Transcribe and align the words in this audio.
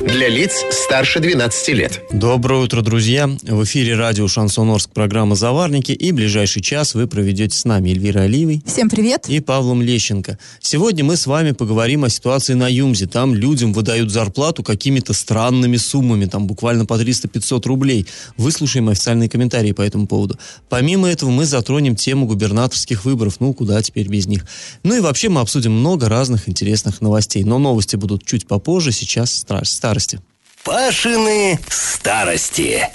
Для 0.00 0.28
лиц 0.28 0.64
старше 0.70 1.18
12 1.18 1.68
лет. 1.70 2.02
Доброе 2.12 2.62
утро, 2.62 2.82
друзья. 2.82 3.26
В 3.42 3.64
эфире 3.64 3.96
радио 3.96 4.28
«Шансон 4.28 4.70
Орск» 4.70 4.90
программа 4.90 5.34
«Заварники». 5.34 5.90
И 5.90 6.12
ближайший 6.12 6.62
час 6.62 6.94
вы 6.94 7.08
проведете 7.08 7.58
с 7.58 7.64
нами 7.64 7.90
Эльвира 7.90 8.20
Оливой. 8.20 8.62
Всем 8.64 8.88
привет. 8.88 9.28
И 9.28 9.40
Павлом 9.40 9.82
Лещенко. 9.82 10.38
Сегодня 10.60 11.02
мы 11.04 11.16
с 11.16 11.26
вами 11.26 11.50
поговорим 11.50 12.04
о 12.04 12.10
ситуации 12.10 12.54
на 12.54 12.68
Юмзе. 12.68 13.08
Там 13.08 13.34
людям 13.34 13.72
выдают 13.72 14.12
зарплату 14.12 14.62
какими-то 14.62 15.12
странными 15.12 15.76
суммами, 15.76 16.26
там 16.26 16.46
буквально 16.46 16.86
по 16.86 16.94
300-500 16.94 17.66
рублей. 17.66 18.06
Выслушаем 18.36 18.88
официальные 18.88 19.28
комментарии 19.28 19.72
по 19.72 19.82
этому 19.82 20.06
поводу. 20.06 20.38
Помимо 20.68 21.08
этого 21.08 21.30
мы 21.30 21.44
затронем 21.44 21.96
тему 21.96 22.26
губернаторских 22.26 23.04
выборов. 23.04 23.40
Ну, 23.40 23.52
куда 23.52 23.82
теперь 23.82 24.06
без 24.06 24.28
них. 24.28 24.46
Ну 24.84 24.96
и 24.96 25.00
вообще 25.00 25.28
мы 25.28 25.40
обсудим 25.40 25.72
много 25.72 26.08
разных 26.08 26.48
интересных 26.48 27.00
новостей. 27.00 27.42
Но 27.42 27.58
новости 27.58 27.96
будут 27.96 28.24
чуть 28.24 28.46
попозже, 28.46 28.92
сейчас 28.92 29.44
старости. 29.88 30.20
Пашины 30.64 31.58
старости. 31.70 32.86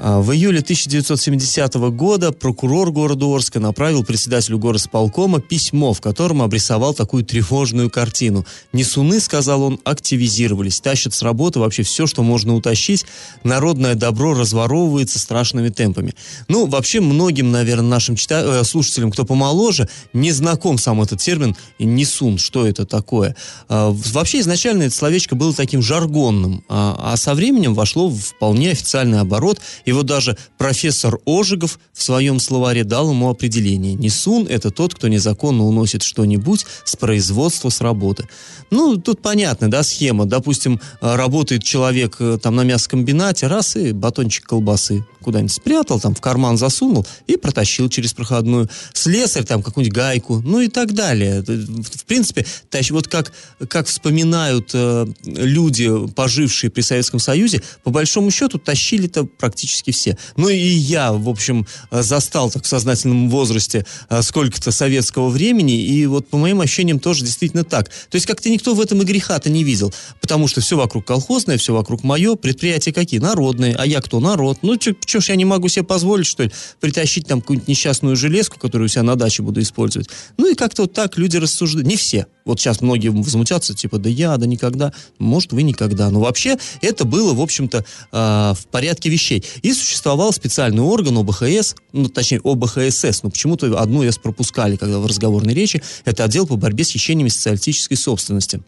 А, 0.00 0.20
в 0.20 0.32
июле 0.32 0.60
1970 0.60 1.74
года 1.90 2.30
прокурор 2.30 2.92
города 2.92 3.26
Орска 3.26 3.58
направил 3.58 4.04
председателю 4.04 4.58
горосполкома 4.58 5.40
письмо, 5.40 5.92
в 5.92 6.00
котором 6.00 6.40
обрисовал 6.40 6.94
такую 6.94 7.24
тревожную 7.24 7.90
картину. 7.90 8.46
Несуны, 8.72 9.18
сказал 9.18 9.62
он, 9.62 9.80
активизировались, 9.82 10.80
тащат 10.80 11.14
с 11.14 11.22
работы 11.22 11.58
вообще 11.58 11.82
все, 11.82 12.06
что 12.06 12.22
можно 12.22 12.54
утащить. 12.54 13.06
Народное 13.42 13.96
добро 13.96 14.34
разворовывается 14.34 15.18
страшными 15.18 15.70
темпами. 15.70 16.14
Ну, 16.46 16.66
вообще, 16.66 17.00
многим, 17.00 17.50
наверное, 17.50 17.88
нашим 17.88 18.14
чита... 18.14 18.60
Э, 18.60 18.64
слушателям, 18.64 19.10
кто 19.10 19.24
помоложе, 19.24 19.88
не 20.12 20.30
знаком 20.30 20.78
сам 20.78 21.02
этот 21.02 21.20
термин 21.20 21.56
«несун». 21.80 22.38
Что 22.38 22.66
это 22.66 22.86
такое? 22.86 23.34
А, 23.68 23.90
вообще, 23.90 24.40
изначально 24.40 24.84
это 24.84 24.94
словечко 24.94 25.34
было 25.34 25.52
таким 25.52 25.82
жаргонным, 25.82 26.62
а, 26.68 27.12
а 27.14 27.16
со 27.16 27.34
временем 27.34 27.74
вошло 27.74 28.08
в 28.08 28.18
вполне 28.18 28.70
официальный 28.70 29.20
оборот– 29.20 29.58
и 29.88 29.92
вот 29.92 30.04
даже 30.04 30.36
профессор 30.58 31.18
Ожегов 31.24 31.78
в 31.94 32.02
своем 32.02 32.40
словаре 32.40 32.84
дал 32.84 33.10
ему 33.10 33.30
определение. 33.30 33.94
Несун– 33.94 34.46
это 34.50 34.70
тот, 34.70 34.94
кто 34.94 35.08
незаконно 35.08 35.64
уносит 35.64 36.02
что-нибудь 36.02 36.66
с 36.84 36.94
производства, 36.94 37.70
с 37.70 37.80
работы. 37.80 38.28
Ну, 38.70 38.98
тут 38.98 39.22
понятно, 39.22 39.70
да, 39.70 39.82
схема. 39.82 40.26
Допустим, 40.26 40.78
работает 41.00 41.64
человек 41.64 42.16
э, 42.18 42.38
там 42.42 42.56
на 42.56 42.64
мясокомбинате, 42.64 43.46
раз 43.46 43.76
и 43.76 43.92
батончик 43.92 44.44
колбасы 44.44 45.06
куда-нибудь 45.28 45.52
спрятал, 45.52 46.00
там 46.00 46.14
в 46.14 46.22
карман 46.22 46.56
засунул 46.56 47.06
и 47.26 47.36
протащил 47.36 47.90
через 47.90 48.14
проходную. 48.14 48.68
Слесарь 48.94 49.44
там 49.44 49.62
какую-нибудь 49.62 49.94
гайку, 49.94 50.40
ну 50.44 50.60
и 50.60 50.68
так 50.68 50.94
далее. 50.94 51.42
В 51.42 52.04
принципе, 52.06 52.46
тащ, 52.70 52.90
вот 52.90 53.08
как, 53.08 53.32
как 53.68 53.86
вспоминают 53.86 54.70
э, 54.72 55.06
люди, 55.24 55.90
пожившие 56.14 56.70
при 56.70 56.80
Советском 56.80 57.20
Союзе, 57.20 57.62
по 57.84 57.90
большому 57.90 58.30
счету 58.30 58.58
тащили-то 58.58 59.24
практически 59.24 59.77
все. 59.86 60.16
Ну 60.36 60.48
и 60.48 60.56
я, 60.56 61.12
в 61.12 61.28
общем, 61.28 61.66
застал 61.90 62.50
так 62.50 62.64
в 62.64 62.66
сознательном 62.66 63.30
возрасте 63.30 63.86
э, 64.08 64.22
сколько-то 64.22 64.70
советского 64.70 65.28
времени, 65.28 65.82
и 65.82 66.06
вот 66.06 66.28
по 66.28 66.36
моим 66.36 66.60
ощущениям 66.60 66.98
тоже 66.98 67.24
действительно 67.24 67.64
так. 67.64 67.88
То 67.88 68.14
есть 68.14 68.26
как-то 68.26 68.50
никто 68.50 68.74
в 68.74 68.80
этом 68.80 69.02
и 69.02 69.04
греха-то 69.04 69.50
не 69.50 69.64
видел, 69.64 69.92
потому 70.20 70.48
что 70.48 70.60
все 70.60 70.76
вокруг 70.76 71.06
колхозное, 71.06 71.58
все 71.58 71.72
вокруг 71.72 72.04
мое, 72.04 72.34
предприятия 72.36 72.92
какие? 72.92 73.20
Народные, 73.20 73.74
а 73.74 73.86
я 73.86 74.00
кто? 74.00 74.20
Народ. 74.20 74.58
Ну, 74.62 74.76
что 74.80 75.20
ж 75.20 75.28
я 75.28 75.36
не 75.36 75.44
могу 75.44 75.68
себе 75.68 75.84
позволить, 75.84 76.26
что 76.26 76.44
ли, 76.44 76.52
притащить 76.80 77.26
там 77.26 77.40
какую-нибудь 77.40 77.68
несчастную 77.68 78.16
железку, 78.16 78.58
которую 78.58 78.86
у 78.86 78.88
себя 78.88 79.02
на 79.02 79.16
даче 79.16 79.42
буду 79.42 79.60
использовать. 79.60 80.08
Ну 80.36 80.50
и 80.50 80.54
как-то 80.54 80.82
вот 80.82 80.92
так 80.92 81.18
люди 81.18 81.36
рассуждают. 81.36 81.86
Не 81.86 81.96
все. 81.96 82.26
Вот 82.48 82.58
сейчас 82.58 82.80
многие 82.80 83.10
возмутятся, 83.10 83.74
типа, 83.74 83.98
да 83.98 84.08
я, 84.08 84.36
да 84.38 84.46
никогда. 84.46 84.94
Может, 85.18 85.52
вы 85.52 85.62
никогда. 85.62 86.08
Но 86.08 86.20
вообще 86.20 86.56
это 86.80 87.04
было, 87.04 87.34
в 87.34 87.42
общем-то, 87.42 87.84
э, 87.84 87.84
в 88.10 88.66
порядке 88.70 89.10
вещей. 89.10 89.44
И 89.60 89.74
существовал 89.74 90.32
специальный 90.32 90.82
орган 90.82 91.18
ОБХС, 91.18 91.76
ну, 91.92 92.08
точнее, 92.08 92.40
ОБХСС, 92.42 93.22
но 93.22 93.28
почему-то 93.28 93.78
одну 93.78 94.02
S 94.02 94.16
пропускали, 94.16 94.76
когда 94.76 94.98
в 94.98 95.04
разговорной 95.04 95.52
речи. 95.52 95.82
Это 96.06 96.24
отдел 96.24 96.46
по 96.46 96.56
борьбе 96.56 96.84
с 96.84 96.90
хищениями 96.90 97.28
социалистической 97.28 97.98
собственности. 97.98 98.62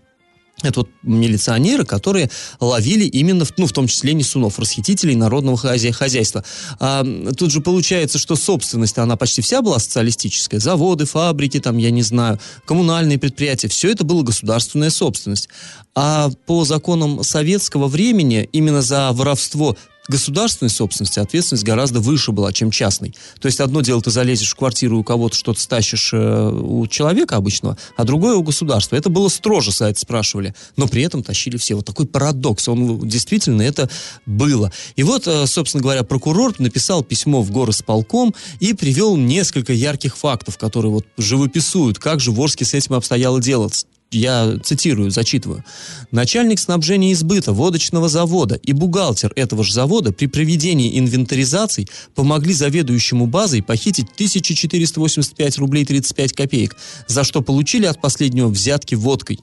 Это 0.62 0.81
вот 0.81 0.88
милиционеры, 1.03 1.84
которые 1.84 2.31
ловили 2.60 3.04
именно, 3.04 3.44
ну, 3.56 3.66
в 3.66 3.72
том 3.72 3.87
числе 3.87 4.12
несунов, 4.12 4.59
расхитителей 4.59 5.15
народного 5.15 5.56
хозяйства. 5.56 6.44
А, 6.78 7.04
тут 7.37 7.50
же 7.50 7.60
получается, 7.60 8.19
что 8.19 8.37
собственность, 8.37 8.99
она 8.99 9.16
почти 9.16 9.43
вся 9.43 9.62
была 9.62 9.78
социалистическая. 9.78 10.60
Заводы, 10.60 11.06
фабрики, 11.06 11.60
там, 11.60 11.78
я 11.78 11.91
не 11.91 12.03
знаю, 12.03 12.38
коммунальные 12.66 13.19
предприятия. 13.19 13.69
Все 13.69 13.91
это 13.91 14.04
было 14.04 14.22
государственная 14.22 14.91
собственность. 14.91 15.49
А 15.94 16.31
по 16.47 16.65
законам 16.65 17.22
советского 17.25 17.88
времени 17.88 18.49
именно 18.53 18.82
за 18.82 19.12
воровство 19.12 19.76
государственной 20.10 20.69
собственности 20.69 21.19
ответственность 21.19 21.65
гораздо 21.65 22.00
выше 22.00 22.32
была, 22.32 22.53
чем 22.53 22.71
частной. 22.71 23.15
То 23.41 23.47
есть 23.47 23.60
одно 23.60 23.81
дело, 23.81 24.03
ты 24.03 24.10
залезешь 24.10 24.50
в 24.50 24.56
квартиру 24.56 24.98
у 24.98 25.04
кого-то 25.04 25.37
что-то 25.37 25.60
стащишь 25.60 26.10
э, 26.12 26.50
у 26.50 26.87
человека 26.87 27.37
обычного, 27.37 27.78
а 27.97 28.04
другое 28.04 28.34
у 28.34 28.43
государства. 28.43 28.97
Это 28.97 29.09
было 29.09 29.28
строже, 29.28 29.72
сайт 29.72 29.99
спрашивали, 29.99 30.54
но 30.76 30.88
при 30.88 31.03
этом 31.03 31.22
тащили 31.22 31.56
все. 31.56 31.76
Вот 31.76 31.87
такой 31.87 32.06
парадокс, 32.06 32.69
он 32.69 33.09
действительно 33.09 33.62
это 33.62 33.88
было. 34.26 34.72
И 34.97 35.03
вот, 35.03 35.26
э, 35.26 35.47
собственно 35.47 35.82
говоря, 35.82 36.03
прокурор 36.03 36.54
написал 36.59 37.03
письмо 37.03 37.43
в 37.43 37.50
горосполком 37.50 38.34
и 38.59 38.75
привел 38.75 39.16
несколько 39.16 39.72
ярких 39.72 40.16
фактов, 40.16 40.59
которые 40.59 40.93
вот 40.93 41.06
живописуют, 41.16 41.99
как 41.99 42.20
же 42.20 42.32
в 42.32 42.41
Орске 42.41 42.65
с 42.65 42.75
этим 42.75 42.94
обстояло 42.94 43.41
дело 43.41 43.70
я 44.10 44.59
цитирую, 44.62 45.10
зачитываю. 45.10 45.65
Начальник 46.10 46.59
снабжения 46.59 47.12
избыта 47.12 47.53
водочного 47.53 48.09
завода 48.09 48.56
и 48.56 48.72
бухгалтер 48.72 49.32
этого 49.37 49.62
же 49.62 49.72
завода 49.72 50.12
при 50.12 50.26
проведении 50.26 50.98
инвентаризаций 50.98 51.88
помогли 52.15 52.53
заведующему 52.53 53.26
базой 53.26 53.62
похитить 53.62 54.09
1485 54.15 55.59
рублей 55.59 55.84
35 55.84 56.32
копеек, 56.32 56.76
за 57.06 57.22
что 57.22 57.41
получили 57.41 57.87
от 57.87 58.00
последнего 58.00 58.49
взятки 58.49 58.97
водкой. 58.97 59.38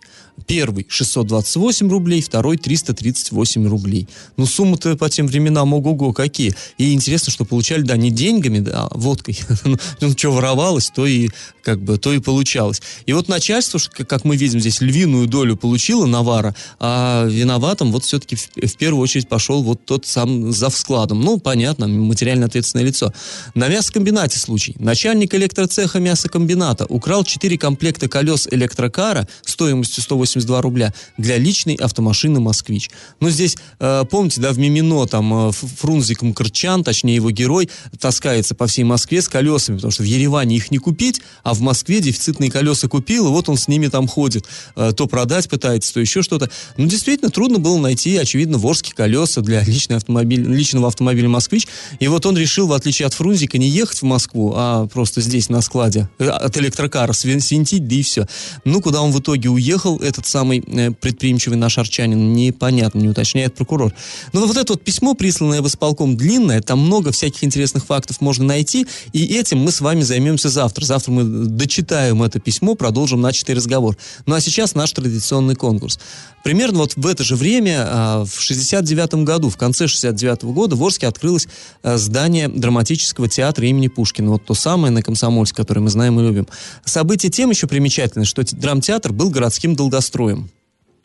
Первый 0.45 0.85
628 0.87 1.89
рублей, 1.89 2.21
второй 2.21 2.57
338 2.57 3.67
рублей. 3.67 4.07
Ну, 4.35 4.45
суммы-то 4.45 4.95
по 4.95 5.09
тем 5.09 5.27
временам 5.27 5.73
ого-го 5.73 6.13
какие. 6.13 6.53
И 6.77 6.93
интересно, 6.93 7.31
что 7.31 7.43
получали, 7.43 7.81
да, 7.81 7.97
не 7.97 8.11
деньгами, 8.11 8.59
да, 8.59 8.87
а 8.91 8.97
водкой. 8.97 9.39
ну, 9.65 9.77
ну 9.99 10.11
что 10.11 10.31
воровалось, 10.31 10.91
то 10.93 11.07
и 11.07 11.29
как 11.63 11.81
бы, 11.81 11.97
то 11.97 12.13
и 12.13 12.19
получалось. 12.19 12.81
И 13.07 13.13
вот 13.13 13.27
начальство, 13.27 13.79
как 13.79 14.25
мы 14.25 14.37
видим, 14.37 14.56
здесь 14.59 14.81
львиную 14.81 15.27
долю 15.27 15.55
получило 15.57 16.05
Навара, 16.05 16.55
а 16.79 17.25
виноватым 17.25 17.91
вот 17.91 18.03
все-таки 18.03 18.35
в, 18.35 18.49
в 18.55 18.77
первую 18.77 19.01
очередь 19.01 19.27
пошел 19.27 19.63
вот 19.63 19.85
тот 19.85 20.05
сам 20.05 20.51
за 20.51 20.69
складом. 20.69 21.21
Ну, 21.21 21.39
понятно, 21.39 21.87
материально 21.87 22.45
ответственное 22.45 22.85
лицо. 22.85 23.13
На 23.55 23.67
мясокомбинате 23.67 24.39
случай. 24.39 24.75
Начальник 24.79 25.33
электроцеха 25.33 25.99
мясокомбината 25.99 26.85
украл 26.85 27.23
4 27.23 27.57
комплекта 27.57 28.07
колес 28.07 28.47
электрокара 28.51 29.27
стоимостью 29.43 30.03
180 30.03 30.37
182 30.37 30.61
рубля 30.61 30.93
для 31.17 31.37
личной 31.37 31.75
автомашины 31.75 32.39
«Москвич». 32.39 32.89
Но 33.19 33.29
здесь, 33.29 33.57
э, 33.79 34.03
помните, 34.09 34.41
да, 34.41 34.51
в 34.51 34.59
Мимино 34.59 35.05
там 35.05 35.49
э, 35.49 35.51
Фрунзик 35.51 36.21
Мкрчан, 36.21 36.83
точнее 36.83 37.15
его 37.15 37.31
герой, 37.31 37.69
таскается 37.99 38.55
по 38.55 38.67
всей 38.67 38.83
Москве 38.83 39.21
с 39.21 39.29
колесами, 39.29 39.77
потому 39.77 39.91
что 39.91 40.03
в 40.03 40.05
Ереване 40.05 40.55
их 40.55 40.71
не 40.71 40.77
купить, 40.77 41.21
а 41.43 41.53
в 41.53 41.61
Москве 41.61 41.99
дефицитные 41.99 42.51
колеса 42.51 42.87
купил, 42.87 43.27
и 43.27 43.29
вот 43.29 43.49
он 43.49 43.57
с 43.57 43.67
ними 43.67 43.87
там 43.87 44.07
ходит. 44.07 44.45
Э, 44.75 44.91
то 44.95 45.07
продать 45.07 45.49
пытается, 45.49 45.93
то 45.93 46.01
еще 46.01 46.21
что-то. 46.21 46.49
Ну, 46.75 46.87
действительно, 46.87 47.31
трудно 47.31 47.59
было 47.59 47.77
найти, 47.77 48.17
очевидно, 48.17 48.57
ворские 48.57 48.95
колеса 48.95 49.41
для 49.41 49.63
личной 49.63 49.97
автомобиля, 49.97 50.43
личного 50.53 50.87
автомобиля 50.87 51.29
«Москвич». 51.29 51.67
И 51.99 52.07
вот 52.07 52.25
он 52.25 52.37
решил, 52.37 52.67
в 52.67 52.73
отличие 52.73 53.05
от 53.05 53.13
Фрунзика, 53.13 53.57
не 53.57 53.69
ехать 53.69 53.99
в 53.99 54.05
Москву, 54.05 54.53
а 54.55 54.87
просто 54.87 55.21
здесь, 55.21 55.49
на 55.49 55.61
складе, 55.61 56.09
от 56.19 56.57
электрокара 56.57 57.13
свинтить, 57.13 57.87
да 57.87 57.95
и 57.95 58.01
все. 58.01 58.25
Ну, 58.65 58.81
куда 58.81 59.01
он 59.01 59.11
в 59.11 59.19
итоге 59.19 59.49
уехал, 59.49 59.97
это 59.99 60.17
этот 60.17 60.27
самый 60.27 60.63
э, 60.65 60.91
предприимчивый 60.91 61.57
наш 61.57 61.77
арчанин, 61.77 62.33
непонятно, 62.33 62.99
не 62.99 63.09
уточняет 63.09 63.53
прокурор. 63.53 63.93
Но 64.33 64.45
вот 64.45 64.57
это 64.57 64.73
вот 64.73 64.83
письмо, 64.83 65.13
присланное 65.13 65.61
в 65.61 65.67
исполком, 65.67 66.17
длинное, 66.17 66.61
там 66.61 66.79
много 66.79 67.11
всяких 67.11 67.43
интересных 67.43 67.85
фактов 67.85 68.19
можно 68.19 68.45
найти, 68.45 68.87
и 69.13 69.25
этим 69.25 69.59
мы 69.59 69.71
с 69.71 69.79
вами 69.79 70.01
займемся 70.01 70.49
завтра. 70.49 70.85
Завтра 70.85 71.11
мы 71.11 71.23
дочитаем 71.23 72.23
это 72.23 72.39
письмо, 72.39 72.75
продолжим 72.75 73.21
начатый 73.21 73.55
разговор. 73.55 73.95
Ну 74.25 74.35
а 74.35 74.36
сейчас 74.39 74.75
наш 74.75 74.91
традиционный 74.91 75.55
конкурс. 75.55 75.99
Примерно 76.43 76.79
вот 76.79 76.95
в 76.95 77.05
это 77.05 77.23
же 77.23 77.35
время, 77.35 77.85
а, 77.87 78.25
в 78.25 78.39
69 78.39 79.23
году, 79.23 79.49
в 79.49 79.57
конце 79.57 79.87
69 79.87 80.43
года 80.53 80.75
в 80.75 80.83
Орске 80.83 81.07
открылось 81.07 81.47
а, 81.83 81.97
здание 81.97 82.47
драматического 82.47 83.27
театра 83.27 83.67
имени 83.67 83.87
Пушкина. 83.87 84.31
Вот 84.31 84.45
то 84.45 84.53
самое 84.53 84.91
на 84.91 85.01
Комсомольске, 85.01 85.57
которое 85.57 85.81
мы 85.81 85.89
знаем 85.89 86.19
и 86.19 86.23
любим. 86.23 86.47
Событие 86.85 87.31
тем 87.31 87.49
еще 87.49 87.67
примечательно, 87.67 88.25
что 88.25 88.43
драмтеатр 88.43 89.11
был 89.11 89.29
городским 89.29 89.75
долгостроем. 89.75 90.49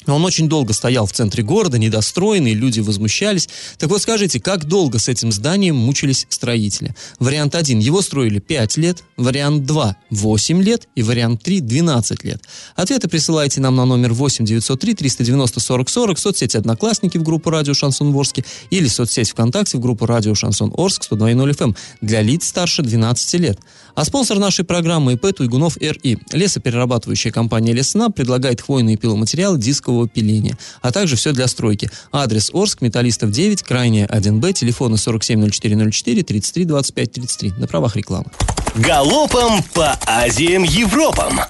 Он 0.06 0.25
очень 0.25 0.49
долго 0.49 0.72
стоял 0.72 1.06
в 1.06 1.12
центре 1.12 1.43
города, 1.43 1.78
недостроенный, 1.78 2.54
люди 2.54 2.81
возмущались. 2.81 3.49
Так 3.78 3.90
вот 3.90 4.02
скажите, 4.02 4.40
как 4.40 4.64
долго 4.64 4.99
с 4.99 5.08
этим 5.08 5.32
зданием 5.32 5.76
мучились 5.76 6.26
строители? 6.28 6.94
Вариант 7.19 7.54
1. 7.54 7.78
Его 7.78 8.02
строили 8.02 8.38
5 8.38 8.76
лет, 8.76 9.04
вариант 9.16 9.64
2. 9.64 9.96
8 10.10 10.62
лет 10.62 10.88
и 10.94 11.02
вариант 11.02 11.43
3. 11.43 11.60
12 11.60 12.25
лет. 12.25 12.43
Ответы 12.75 13.08
присылайте 13.08 13.60
нам 13.60 13.76
на 13.76 13.84
номер 13.84 14.12
8 14.12 14.44
903 14.44 14.94
390 14.94 15.60
40 15.60 15.88
40 15.88 16.19
соцсети 16.19 16.56
«Одноклассники» 16.56 17.19
в 17.19 17.22
группу 17.22 17.50
«Радио 17.50 17.75
Шансон 17.75 18.14
Орске» 18.14 18.44
или 18.70 18.88
соцсеть 18.88 19.31
ВКонтакте 19.31 19.78
в 19.78 19.81
группу 19.81 20.06
«Радио 20.06 20.34
Шансон 20.34 20.72
Орск» 20.76 21.05
102.0 21.10 21.56
FM 21.56 21.76
для 22.00 22.22
лиц 22.22 22.48
старше 22.48 22.82
12 22.82 23.40
лет. 23.40 23.58
А 23.94 24.04
спонсор 24.04 24.38
нашей 24.38 24.64
программы 24.64 25.14
ИП 25.14 25.34
Туйгунов 25.36 25.76
РИ. 25.76 26.18
Лесоперерабатывающая 26.32 27.30
компания 27.30 27.72
Лесна 27.72 28.08
предлагает 28.10 28.60
хвойные 28.60 28.96
пиломатериалы 28.96 29.58
дискового 29.58 30.08
пиления, 30.08 30.56
а 30.80 30.92
также 30.92 31.16
все 31.16 31.32
для 31.32 31.46
стройки. 31.46 31.90
Адрес 32.10 32.50
Орск, 32.54 32.80
Металлистов 32.80 33.30
9, 33.30 33.62
крайняя 33.62 34.06
1Б, 34.06 34.52
телефоны 34.52 34.96
470404 34.96 36.22
33 36.22 36.64
25 36.64 37.12
33. 37.12 37.52
На 37.58 37.66
правах 37.66 37.96
рекламы. 37.96 38.26
Галопом 38.74 39.62
по 39.74 39.98
Азиям 40.06 40.62
Европам! 40.62 41.40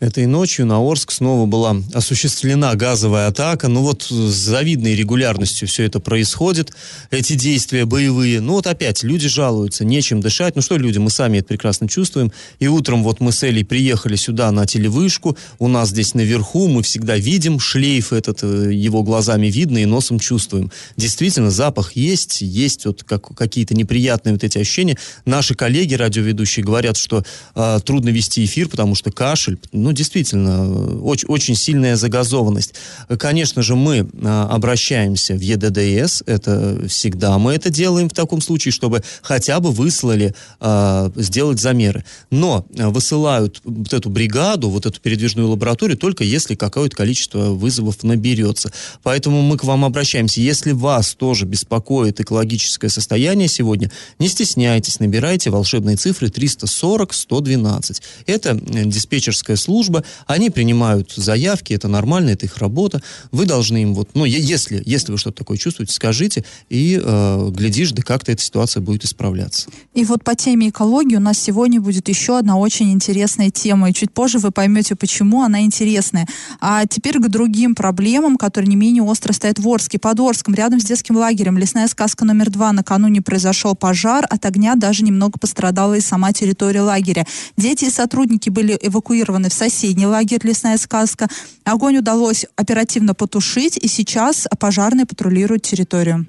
Этой 0.00 0.26
ночью 0.26 0.64
на 0.64 0.78
Орск 0.78 1.10
снова 1.10 1.46
была 1.46 1.76
осуществлена 1.92 2.76
газовая 2.76 3.26
атака. 3.26 3.66
Ну 3.66 3.82
вот 3.82 4.04
с 4.04 4.12
завидной 4.12 4.94
регулярностью 4.94 5.66
все 5.66 5.82
это 5.82 5.98
происходит, 5.98 6.72
эти 7.10 7.32
действия 7.32 7.84
боевые. 7.84 8.40
Ну 8.40 8.52
вот 8.52 8.68
опять 8.68 9.02
люди 9.02 9.26
жалуются, 9.26 9.84
нечем 9.84 10.20
дышать. 10.20 10.54
Ну 10.54 10.62
что 10.62 10.76
люди, 10.76 10.98
мы 10.98 11.10
сами 11.10 11.38
это 11.38 11.48
прекрасно 11.48 11.88
чувствуем. 11.88 12.30
И 12.60 12.68
утром 12.68 13.02
вот 13.02 13.18
мы 13.18 13.32
с 13.32 13.42
Элей 13.42 13.64
приехали 13.64 14.14
сюда 14.14 14.52
на 14.52 14.66
телевышку. 14.66 15.36
У 15.58 15.66
нас 15.66 15.88
здесь 15.88 16.14
наверху 16.14 16.68
мы 16.68 16.84
всегда 16.84 17.16
видим 17.16 17.58
шлейф 17.58 18.12
этот, 18.12 18.44
э, 18.44 18.72
его 18.72 19.02
глазами 19.02 19.48
видно 19.48 19.78
и 19.78 19.84
носом 19.84 20.20
чувствуем. 20.20 20.70
Действительно, 20.96 21.50
запах 21.50 21.96
есть, 21.96 22.40
есть 22.40 22.86
вот 22.86 23.02
как, 23.02 23.34
какие-то 23.34 23.74
неприятные 23.74 24.34
вот 24.34 24.44
эти 24.44 24.58
ощущения. 24.58 24.96
Наши 25.24 25.56
коллеги, 25.56 25.94
радиоведущие, 25.94 26.64
говорят, 26.64 26.96
что 26.96 27.24
э, 27.56 27.80
трудно 27.84 28.10
вести 28.10 28.44
эфир, 28.44 28.68
потому 28.68 28.94
что 28.94 29.10
кашель, 29.10 29.58
действительно, 29.92 31.00
очень, 31.02 31.28
очень 31.28 31.54
сильная 31.54 31.96
загазованность. 31.96 32.74
Конечно 33.18 33.62
же, 33.62 33.74
мы 33.74 34.08
а, 34.22 34.48
обращаемся 34.50 35.34
в 35.34 35.40
ЕДДС, 35.40 36.22
это 36.26 36.86
всегда 36.88 37.38
мы 37.38 37.54
это 37.54 37.70
делаем 37.70 38.08
в 38.08 38.14
таком 38.14 38.40
случае, 38.40 38.72
чтобы 38.72 39.02
хотя 39.22 39.60
бы 39.60 39.70
выслали, 39.70 40.34
а, 40.60 41.10
сделать 41.16 41.60
замеры. 41.60 42.04
Но 42.30 42.66
высылают 42.70 43.60
вот 43.64 43.92
эту 43.92 44.10
бригаду, 44.10 44.68
вот 44.68 44.86
эту 44.86 45.00
передвижную 45.00 45.48
лабораторию, 45.48 45.96
только 45.96 46.24
если 46.24 46.54
какое-то 46.54 46.96
количество 46.96 47.50
вызовов 47.50 48.02
наберется. 48.02 48.72
Поэтому 49.02 49.42
мы 49.42 49.56
к 49.56 49.64
вам 49.64 49.84
обращаемся. 49.84 50.40
Если 50.40 50.72
вас 50.72 51.14
тоже 51.14 51.46
беспокоит 51.46 52.20
экологическое 52.20 52.90
состояние 52.90 53.48
сегодня, 53.48 53.90
не 54.18 54.28
стесняйтесь, 54.28 55.00
набирайте 55.00 55.50
волшебные 55.50 55.96
цифры 55.96 56.28
340-112. 56.28 58.02
Это 58.26 58.54
диспетчерская 58.54 59.56
служба, 59.56 59.77
служба, 59.78 60.02
они 60.26 60.50
принимают 60.50 61.12
заявки, 61.14 61.72
это 61.72 61.86
нормально, 61.86 62.30
это 62.30 62.46
их 62.46 62.58
работа. 62.58 63.00
Вы 63.30 63.46
должны 63.46 63.82
им 63.82 63.94
вот, 63.94 64.10
ну, 64.14 64.24
если, 64.24 64.82
если 64.84 65.12
вы 65.12 65.18
что-то 65.18 65.38
такое 65.38 65.56
чувствуете, 65.56 65.92
скажите, 65.92 66.44
и, 66.68 67.00
э, 67.00 67.50
глядишь, 67.52 67.92
да 67.92 68.02
как-то 68.02 68.32
эта 68.32 68.42
ситуация 68.42 68.80
будет 68.80 69.04
исправляться. 69.04 69.68
И 69.94 70.04
вот 70.04 70.24
по 70.24 70.34
теме 70.34 70.70
экологии 70.70 71.14
у 71.14 71.20
нас 71.20 71.38
сегодня 71.38 71.80
будет 71.80 72.08
еще 72.08 72.38
одна 72.38 72.56
очень 72.56 72.90
интересная 72.92 73.50
тема, 73.50 73.90
и 73.90 73.92
чуть 73.92 74.12
позже 74.12 74.38
вы 74.38 74.50
поймете, 74.50 74.96
почему 74.96 75.42
она 75.42 75.60
интересная. 75.60 76.26
А 76.60 76.84
теперь 76.86 77.18
к 77.20 77.28
другим 77.28 77.76
проблемам, 77.76 78.36
которые 78.36 78.68
не 78.68 78.76
менее 78.76 79.04
остро 79.04 79.32
стоят 79.32 79.60
в 79.60 79.68
Орске. 79.68 80.00
Под 80.00 80.18
Орском, 80.18 80.54
рядом 80.54 80.80
с 80.80 80.84
детским 80.84 81.16
лагерем, 81.16 81.56
лесная 81.56 81.86
сказка 81.86 82.24
номер 82.24 82.50
два, 82.50 82.72
накануне 82.72 83.22
произошел 83.22 83.76
пожар, 83.76 84.26
от 84.28 84.44
огня 84.44 84.74
даже 84.74 85.04
немного 85.04 85.38
пострадала 85.38 85.94
и 85.94 86.00
сама 86.00 86.32
территория 86.32 86.82
лагеря. 86.82 87.26
Дети 87.56 87.84
и 87.84 87.90
сотрудники 87.90 88.50
были 88.50 88.76
эвакуированы 88.88 89.48
в 89.48 89.52
соседний 89.70 90.06
лагерь 90.06 90.40
«Лесная 90.42 90.78
сказка». 90.78 91.28
Огонь 91.64 91.98
удалось 91.98 92.46
оперативно 92.56 93.14
потушить, 93.14 93.76
и 93.76 93.88
сейчас 93.88 94.46
пожарные 94.58 95.06
патрулируют 95.06 95.62
территорию. 95.62 96.26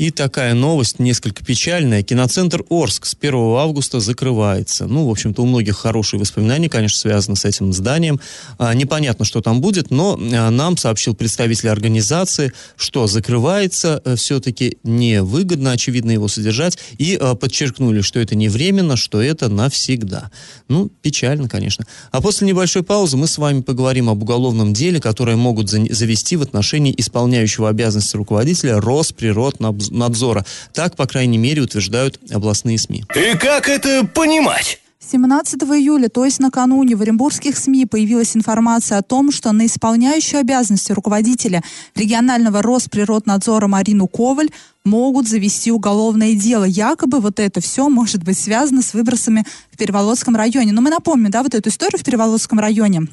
И 0.00 0.10
такая 0.10 0.54
новость, 0.54 0.98
несколько 0.98 1.44
печальная. 1.44 2.02
Киноцентр 2.02 2.64
Орск 2.70 3.04
с 3.04 3.14
1 3.20 3.34
августа 3.34 4.00
закрывается. 4.00 4.86
Ну, 4.86 5.06
в 5.06 5.10
общем-то, 5.10 5.42
у 5.42 5.46
многих 5.46 5.76
хорошие 5.76 6.18
воспоминания, 6.18 6.70
конечно, 6.70 6.98
связаны 6.98 7.36
с 7.36 7.44
этим 7.44 7.70
зданием. 7.74 8.18
А, 8.56 8.72
непонятно, 8.72 9.26
что 9.26 9.42
там 9.42 9.60
будет, 9.60 9.90
но 9.90 10.18
а, 10.18 10.48
нам 10.48 10.78
сообщил 10.78 11.14
представитель 11.14 11.68
организации, 11.68 12.54
что 12.76 13.06
закрывается 13.08 14.00
а, 14.02 14.16
все-таки 14.16 14.78
невыгодно, 14.84 15.72
очевидно, 15.72 16.12
его 16.12 16.28
содержать. 16.28 16.78
И 16.96 17.18
а, 17.20 17.34
подчеркнули, 17.34 18.00
что 18.00 18.20
это 18.20 18.34
не 18.34 18.48
временно, 18.48 18.96
что 18.96 19.20
это 19.20 19.50
навсегда. 19.50 20.30
Ну, 20.68 20.90
печально, 21.02 21.46
конечно. 21.46 21.84
А 22.10 22.22
после 22.22 22.46
небольшой 22.46 22.84
паузы 22.84 23.18
мы 23.18 23.26
с 23.26 23.36
вами 23.36 23.60
поговорим 23.60 24.08
об 24.08 24.22
уголовном 24.22 24.72
деле, 24.72 24.98
которое 24.98 25.36
могут 25.36 25.68
завести 25.68 26.36
в 26.36 26.42
отношении 26.42 26.94
исполняющего 26.96 27.68
обязанности 27.68 28.16
руководителя 28.16 28.80
Росприроднадзора 28.80 29.89
надзора. 29.90 30.44
Так, 30.72 30.96
по 30.96 31.06
крайней 31.06 31.38
мере, 31.38 31.62
утверждают 31.62 32.18
областные 32.30 32.78
СМИ. 32.78 33.04
И 33.14 33.36
как 33.36 33.68
это 33.68 34.06
понимать? 34.06 34.80
17 35.10 35.62
июля, 35.62 36.08
то 36.08 36.24
есть 36.24 36.38
накануне, 36.38 36.94
в 36.94 37.02
оренбургских 37.02 37.56
СМИ 37.56 37.86
появилась 37.86 38.36
информация 38.36 38.98
о 38.98 39.02
том, 39.02 39.32
что 39.32 39.50
на 39.50 39.66
исполняющую 39.66 40.40
обязанности 40.40 40.92
руководителя 40.92 41.64
регионального 41.96 42.62
Росприроднадзора 42.62 43.66
Марину 43.66 44.06
Коваль 44.06 44.50
могут 44.84 45.26
завести 45.26 45.72
уголовное 45.72 46.34
дело. 46.34 46.64
Якобы 46.64 47.18
вот 47.18 47.40
это 47.40 47.60
все 47.60 47.88
может 47.88 48.22
быть 48.22 48.38
связано 48.38 48.82
с 48.82 48.94
выбросами 48.94 49.44
в 49.72 49.78
Переволодском 49.78 50.36
районе. 50.36 50.72
Но 50.72 50.80
мы 50.80 50.90
напомним, 50.90 51.30
да, 51.30 51.42
вот 51.42 51.54
эту 51.54 51.70
историю 51.70 51.98
в 51.98 52.04
Переволодском 52.04 52.60
районе. 52.60 53.08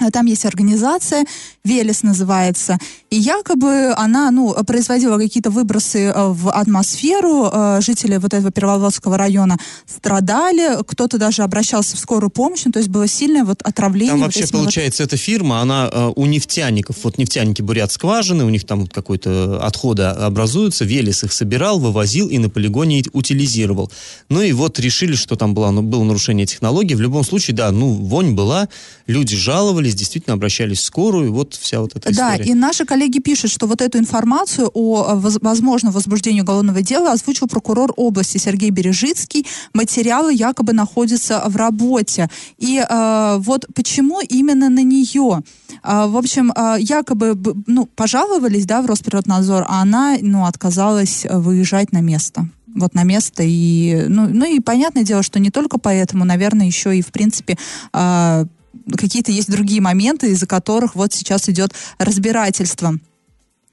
Э, 0.00 0.10
там 0.10 0.26
есть 0.26 0.44
организация, 0.44 1.24
Велес 1.64 2.02
называется, 2.02 2.78
и 3.10 3.16
якобы 3.16 3.94
она, 3.96 4.30
ну, 4.30 4.54
производила 4.66 5.18
какие-то 5.18 5.50
выбросы 5.50 6.06
э, 6.06 6.28
в 6.28 6.50
атмосферу, 6.50 7.50
э, 7.52 7.80
жители 7.80 8.16
вот 8.16 8.34
этого 8.34 8.50
Перволодского 8.50 9.16
района 9.16 9.56
страдали, 9.86 10.82
кто-то 10.86 11.18
даже 11.18 11.42
обращался 11.42 11.96
в 11.96 12.00
скорую 12.00 12.30
помощь, 12.30 12.62
ну, 12.64 12.72
то 12.72 12.78
есть 12.78 12.90
было 12.90 13.06
сильное 13.06 13.44
вот 13.44 13.62
отравление. 13.62 14.12
Там 14.12 14.20
вот 14.20 14.34
вообще, 14.34 14.46
получается, 14.48 15.02
вот... 15.02 15.12
эта 15.12 15.16
фирма, 15.16 15.60
она 15.60 15.90
у 16.16 16.26
нефтяников, 16.26 16.96
вот 17.04 17.18
нефтяники 17.18 17.62
бурят 17.62 17.92
скважины, 17.92 18.44
у 18.44 18.50
них 18.50 18.64
там 18.64 18.86
какой-то 18.86 19.64
отходы 19.64 20.02
образуются, 20.04 20.84
Велес 20.84 21.24
их 21.24 21.32
собирал, 21.32 21.78
вывозил 21.78 22.28
и 22.28 22.38
на 22.38 22.50
полигоне 22.50 23.04
утилизировал. 23.12 23.90
Ну 24.28 24.42
и 24.42 24.52
вот 24.52 24.78
решили, 24.78 25.14
что 25.14 25.36
там 25.36 25.54
было, 25.54 25.70
ну, 25.70 25.82
было 25.82 26.04
нарушение 26.04 26.46
технологий. 26.46 26.94
В 26.94 27.00
любом 27.00 27.24
случае, 27.24 27.56
да, 27.56 27.70
ну, 27.70 27.92
вонь 27.92 28.34
была, 28.34 28.68
люди 29.06 29.36
жаловались, 29.36 29.83
жаловались, 29.84 29.94
действительно 29.94 30.34
обращались 30.34 30.78
в 30.78 30.84
скорую, 30.84 31.32
вот 31.32 31.54
вся 31.54 31.80
вот 31.80 31.96
эта 31.96 32.10
история. 32.10 32.38
Да, 32.38 32.44
и 32.44 32.54
наши 32.54 32.84
коллеги 32.84 33.20
пишут, 33.20 33.50
что 33.50 33.66
вот 33.66 33.80
эту 33.80 33.98
информацию 33.98 34.70
о 34.74 35.14
возможном 35.42 35.92
возбуждении 35.92 36.40
уголовного 36.40 36.82
дела 36.82 37.12
озвучил 37.12 37.48
прокурор 37.48 37.92
области 37.96 38.38
Сергей 38.38 38.70
Бережицкий. 38.70 39.46
Материалы 39.74 40.32
якобы 40.34 40.72
находятся 40.72 41.42
в 41.46 41.56
работе. 41.56 42.28
И 42.58 42.78
э, 42.78 43.36
вот 43.38 43.66
почему 43.74 44.20
именно 44.20 44.68
на 44.68 44.82
нее? 44.82 45.42
Э, 45.82 46.06
в 46.06 46.16
общем, 46.16 46.52
э, 46.52 46.76
якобы 46.80 47.36
ну, 47.66 47.86
пожаловались 47.86 48.66
да, 48.66 48.82
в 48.82 48.86
Росприроднадзор, 48.86 49.64
а 49.68 49.82
она 49.82 50.16
ну, 50.20 50.44
отказалась 50.44 51.26
выезжать 51.30 51.92
на 51.92 52.00
место 52.00 52.48
вот 52.74 52.94
на 52.94 53.04
место. 53.04 53.42
И, 53.46 54.06
ну, 54.08 54.28
ну 54.28 54.44
и 54.44 54.60
понятное 54.60 55.04
дело, 55.04 55.22
что 55.22 55.38
не 55.38 55.50
только 55.50 55.78
поэтому, 55.78 56.24
наверное, 56.24 56.66
еще 56.66 56.96
и, 56.96 57.02
в 57.02 57.12
принципе, 57.12 57.56
э, 57.92 58.46
какие-то 58.90 59.32
есть 59.32 59.50
другие 59.50 59.80
моменты, 59.80 60.30
из-за 60.30 60.46
которых 60.46 60.94
вот 60.94 61.12
сейчас 61.12 61.48
идет 61.48 61.72
разбирательство. 61.98 62.98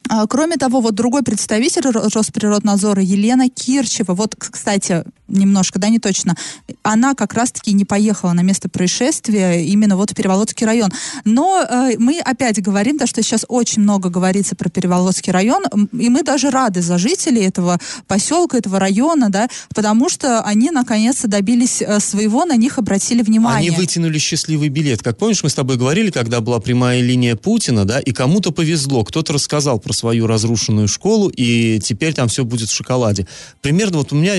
А, 0.09 0.25
кроме 0.27 0.57
того, 0.57 0.81
вот 0.81 0.95
другой 0.95 1.23
представитель 1.23 1.83
Росприроднадзора 1.87 3.01
Елена 3.01 3.49
Кирчева, 3.49 4.13
вот, 4.13 4.35
кстати, 4.37 5.05
немножко, 5.31 5.79
да, 5.79 5.89
не 5.89 5.99
точно, 5.99 6.35
она 6.83 7.13
как 7.15 7.33
раз-таки 7.33 7.73
не 7.73 7.85
поехала 7.85 8.33
на 8.33 8.41
место 8.41 8.69
происшествия, 8.69 9.63
именно 9.65 9.97
вот 9.97 10.11
в 10.11 10.15
Переволодский 10.15 10.65
район. 10.65 10.91
Но 11.25 11.63
э, 11.63 11.97
мы 11.97 12.19
опять 12.19 12.61
говорим, 12.61 12.97
то, 12.97 13.07
что 13.07 13.21
сейчас 13.23 13.45
очень 13.47 13.81
много 13.81 14.09
говорится 14.09 14.55
про 14.55 14.69
Переволодский 14.69 15.31
район, 15.31 15.63
и 15.93 16.09
мы 16.09 16.23
даже 16.23 16.49
рады 16.49 16.81
за 16.81 16.97
жителей 16.97 17.43
этого 17.43 17.79
поселка, 18.07 18.57
этого 18.57 18.79
района, 18.79 19.29
да, 19.29 19.47
потому 19.73 20.09
что 20.09 20.41
они 20.41 20.71
наконец-то 20.71 21.27
добились 21.27 21.81
э, 21.81 21.99
своего, 21.99 22.45
на 22.45 22.55
них 22.55 22.77
обратили 22.77 23.21
внимание. 23.21 23.69
Они 23.69 23.77
вытянули 23.77 24.17
счастливый 24.17 24.69
билет. 24.69 25.01
Как 25.01 25.17
помнишь, 25.17 25.43
мы 25.43 25.49
с 25.49 25.53
тобой 25.53 25.77
говорили, 25.77 26.11
когда 26.11 26.41
была 26.41 26.59
прямая 26.59 27.01
линия 27.01 27.35
Путина, 27.35 27.85
да, 27.85 27.99
и 27.99 28.11
кому-то 28.11 28.51
повезло, 28.51 29.03
кто-то 29.03 29.33
рассказал 29.33 29.79
про 29.79 29.93
свою 29.93 30.27
разрушенную 30.27 30.87
школу, 30.87 31.29
и 31.29 31.79
теперь 31.79 32.13
там 32.13 32.27
все 32.27 32.43
будет 32.43 32.69
в 32.69 32.73
шоколаде. 32.73 33.27
Примерно 33.61 33.99
вот 33.99 34.11
у 34.11 34.15
меня 34.15 34.33